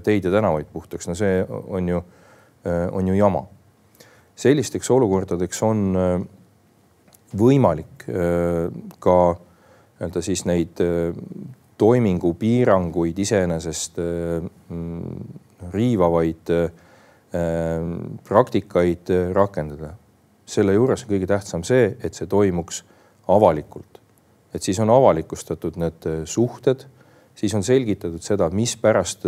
teid 0.02 0.24
ja 0.26 0.32
tänavaid 0.32 0.66
puhtaks, 0.72 1.06
no 1.06 1.14
see 1.18 1.44
on 1.48 1.88
ju, 1.92 2.02
on 2.92 3.08
ju 3.08 3.14
jama 3.14 3.44
sellisteks 4.38 4.90
olukordadeks 4.94 5.62
on 5.66 5.84
võimalik 7.38 8.06
ka 9.02 9.18
nii-öelda 9.98 10.22
siis 10.22 10.44
neid 10.46 10.80
toimingupiiranguid 11.78 13.18
iseenesest 13.18 13.98
mm, 13.98 15.24
riivavaid 15.74 16.52
praktikaid 18.28 19.10
rakendada. 19.34 19.94
selle 20.48 20.72
juures 20.72 21.02
on 21.04 21.10
kõige 21.10 21.26
tähtsam 21.28 21.64
see, 21.66 21.90
et 22.00 22.14
see 22.14 22.26
toimuks 22.26 22.84
avalikult. 23.28 23.97
Et 24.58 24.66
siis 24.66 24.78
on 24.82 24.90
avalikustatud 24.90 25.78
need 25.78 26.06
suhted, 26.26 26.82
siis 27.38 27.54
on 27.54 27.62
selgitatud 27.62 28.22
seda, 28.24 28.50
mispärast 28.50 29.22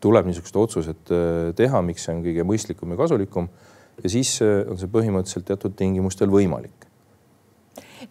tuleb 0.00 0.28
niisugused 0.28 0.58
otsused 0.60 1.14
teha, 1.58 1.80
miks 1.82 2.06
see 2.06 2.14
on 2.14 2.22
kõige 2.22 2.44
mõistlikum 2.46 2.94
ja 2.94 3.00
kasulikum 3.00 3.48
ja 4.02 4.10
siis 4.10 4.38
äh, 4.44 4.64
on 4.70 4.78
see 4.80 4.90
põhimõtteliselt 4.92 5.48
teatud 5.48 5.76
tingimustel 5.78 6.30
võimalik 6.32 6.86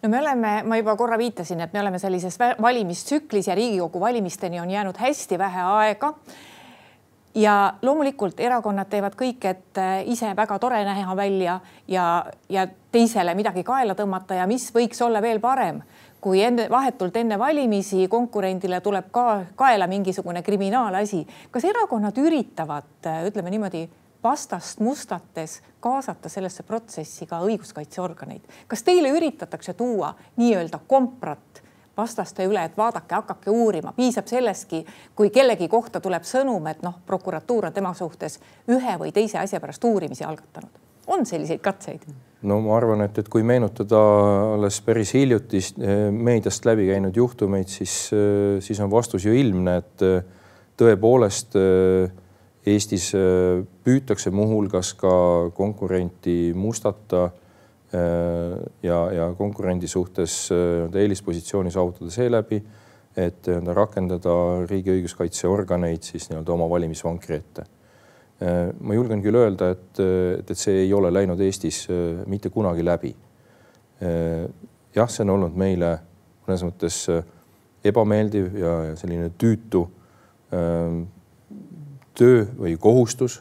no 0.02 0.10
me 0.10 0.18
oleme, 0.20 0.52
ma 0.66 0.80
juba 0.80 0.96
korra 0.98 1.18
viitasin, 1.20 1.62
et 1.64 1.72
me 1.74 1.80
oleme 1.82 2.00
sellises 2.02 2.38
valimistsüklis 2.62 3.48
ja 3.50 3.56
Riigikogu 3.56 4.00
valimisteni 4.02 4.60
on 4.60 4.70
jäänud 4.70 4.98
hästi 4.98 5.38
vähe 5.38 5.62
aega. 5.62 6.12
Ja 7.36 7.74
loomulikult 7.82 8.40
erakonnad 8.40 8.88
teevad 8.90 9.14
kõik, 9.18 9.44
et 9.44 9.80
äh, 9.80 10.00
ise 10.08 10.32
väga 10.36 10.58
tore 10.58 10.80
näha 10.84 11.16
välja 11.16 11.58
ja, 11.88 12.06
ja 12.48 12.66
teisele 12.92 13.34
midagi 13.36 13.64
kaela 13.64 13.94
tõmmata 13.94 14.38
ja 14.40 14.46
mis 14.48 14.70
võiks 14.74 15.02
olla 15.04 15.20
veel 15.22 15.40
parem, 15.40 15.82
kui 16.20 16.40
enne, 16.42 16.68
vahetult 16.72 17.16
enne 17.20 17.38
valimisi 17.38 18.08
konkurendile 18.08 18.80
tuleb 18.80 19.12
ka 19.12 19.26
kaela 19.56 19.86
mingisugune 19.86 20.42
kriminaalasi. 20.42 21.26
kas 21.50 21.68
erakonnad 21.68 22.18
üritavad, 22.18 22.88
äh, 23.06 23.22
ütleme 23.28 23.52
niimoodi 23.52 23.84
vastast 24.24 24.80
mustates 24.80 25.60
kaasata 25.80 26.28
sellesse 26.32 26.62
protsessi 26.62 27.26
ka 27.26 27.42
õiguskaitseorganeid. 27.44 28.42
kas 28.66 28.82
teile 28.82 29.12
üritatakse 29.12 29.74
tuua 29.74 30.14
nii-öelda 30.36 30.80
komprat 30.88 31.65
vastaste 31.96 32.44
üle, 32.44 32.64
et 32.64 32.76
vaadake, 32.76 33.14
hakake 33.14 33.50
uurima, 33.50 33.92
piisab 33.96 34.28
sellestki, 34.30 34.84
kui 35.16 35.30
kellegi 35.34 35.68
kohta 35.68 36.00
tuleb 36.00 36.26
sõnum, 36.28 36.66
et 36.70 36.82
noh, 36.84 37.00
prokuratuur 37.06 37.70
on 37.70 37.76
tema 37.76 37.94
suhtes 37.96 38.40
ühe 38.68 38.98
või 39.00 39.12
teise 39.16 39.40
asja 39.40 39.60
pärast 39.60 39.84
uurimisi 39.84 40.24
algatanud. 40.24 40.82
on 41.06 41.26
selliseid 41.26 41.60
katseid? 41.60 42.06
no 42.42 42.60
ma 42.60 42.76
arvan, 42.76 43.02
et, 43.06 43.18
et 43.18 43.28
kui 43.28 43.42
meenutada 43.46 43.98
alles 44.54 44.80
päris 44.84 45.14
hiljuti 45.14 45.58
eh, 45.80 46.10
meediast 46.12 46.66
läbi 46.68 46.86
käinud 46.90 47.16
juhtumeid, 47.16 47.68
siis, 47.68 48.10
eh, 48.12 48.60
siis 48.60 48.80
on 48.80 48.90
vastus 48.90 49.24
ju 49.24 49.34
ilmne, 49.34 49.76
et 49.82 50.06
eh, 50.06 50.22
tõepoolest 50.76 51.56
Eestis 52.66 53.12
püütakse 53.86 54.32
muuhulgas 54.34 54.88
ka 54.98 55.10
konkurenti 55.54 56.50
mustata 56.58 57.28
ja, 58.82 58.98
ja 59.12 59.28
konkurendi 59.38 59.88
suhtes 59.88 60.48
äh, 60.52 61.00
eelispositsiooni 61.02 61.70
saavutada 61.70 62.10
seeläbi, 62.10 62.60
et 63.16 63.48
rakendada 63.72 64.32
riigi 64.68 64.92
õiguskaitseorganeid 64.92 66.04
siis 66.04 66.28
nii-öelda 66.28 66.52
oma 66.52 66.66
valimisvankri 66.68 67.38
ette. 67.38 67.64
ma 68.84 68.92
julgen 68.92 69.22
küll 69.24 69.38
öelda, 69.40 69.70
et, 69.72 70.00
et, 70.02 70.50
et 70.50 70.58
see 70.60 70.82
ei 70.82 70.90
ole 70.92 71.08
läinud 71.08 71.40
Eestis 71.40 71.86
mitte 72.28 72.50
kunagi 72.52 72.84
läbi. 72.84 73.14
jah, 74.92 75.08
see 75.08 75.24
on 75.24 75.32
olnud 75.38 75.56
meile 75.56 75.94
mõnes 76.44 76.66
mõttes 76.66 76.98
ebameeldiv 77.88 78.52
ja, 78.60 78.74
selline 79.00 79.30
tüütu 79.40 79.86
töö 82.16 82.46
või 82.58 82.74
kohustus 82.80 83.40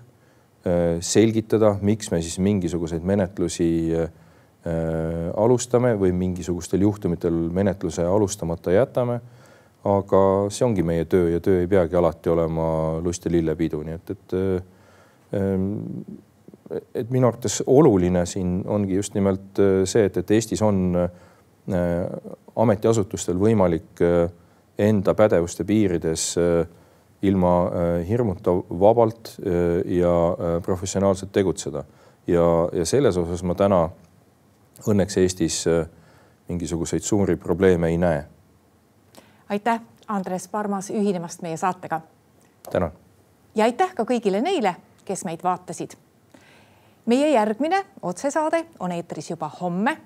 äh, 0.67 0.99
selgitada, 1.03 1.75
miks 1.81 2.11
me 2.11 2.21
siis 2.23 2.37
mingisuguseid 2.43 3.05
menetlusi 3.07 3.69
äh, 3.95 4.09
alustame 4.65 5.91
või 5.99 6.09
mingisugustel 6.17 6.81
juhtumitel 6.81 7.33
menetluse 7.53 8.05
alustamata 8.05 8.71
jätame. 8.73 9.19
aga 9.85 10.19
see 10.49 10.65
ongi 10.65 10.81
meie 10.81 11.05
töö 11.05 11.29
ja 11.29 11.39
töö 11.39 11.59
ei 11.61 11.67
peagi 11.69 11.95
alati 11.95 12.29
olema 12.29 12.99
lust 13.05 13.25
ja 13.25 13.31
lillepidu, 13.31 13.83
nii 13.85 13.93
et, 13.93 14.09
et 14.09 14.33
ähm, 15.37 15.67
et 16.95 17.11
minu 17.13 17.27
arvates 17.27 17.59
oluline 17.67 18.25
siin 18.25 18.63
ongi 18.65 18.95
just 18.95 19.13
nimelt 19.13 19.59
äh, 19.61 19.83
see, 19.85 20.05
et, 20.05 20.17
et 20.17 20.31
Eestis 20.31 20.61
on 20.65 20.97
ametiasutustel 22.55 23.37
võimalik 23.41 24.01
enda 24.77 25.13
pädevuste 25.17 25.63
piirides 25.65 26.25
äh, 26.37 26.67
ilma 27.25 27.53
äh, 27.67 28.07
hirmuta 28.07 28.51
vabalt 28.69 29.37
äh, 29.39 29.97
ja 29.97 30.15
äh, 30.29 30.61
professionaalselt 30.61 31.31
tegutseda. 31.31 31.83
ja, 32.27 32.69
ja 32.73 32.85
selles 32.85 33.17
osas 33.17 33.43
ma 33.43 33.53
täna 33.55 33.89
õnneks 34.87 35.17
Eestis 35.17 35.67
äh, 35.67 35.87
mingisuguseid 36.47 37.01
suuri 37.01 37.35
probleeme 37.35 37.87
ei 37.87 37.97
näe. 37.97 38.25
aitäh, 39.49 39.81
Andres 40.07 40.47
Parmas 40.47 40.89
ühinemast 40.89 41.41
meie 41.41 41.57
saatega. 41.57 42.01
tänan. 42.71 42.91
ja 43.55 43.65
aitäh 43.65 43.95
ka 43.95 44.03
kõigile 44.03 44.41
neile, 44.41 44.75
kes 45.05 45.25
meid 45.25 45.43
vaatasid. 45.43 45.95
meie 47.05 47.29
järgmine 47.29 47.85
otsesaade 48.01 48.65
on 48.79 48.91
eetris 48.91 49.29
juba 49.29 49.51
homme. 49.61 49.97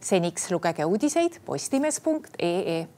seniks 0.00 0.50
lugege 0.50 0.84
uudiseid 0.84 1.40
postimees.ee. 1.44 2.88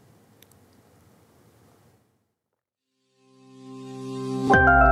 thank 4.48 4.84
you 4.84 4.89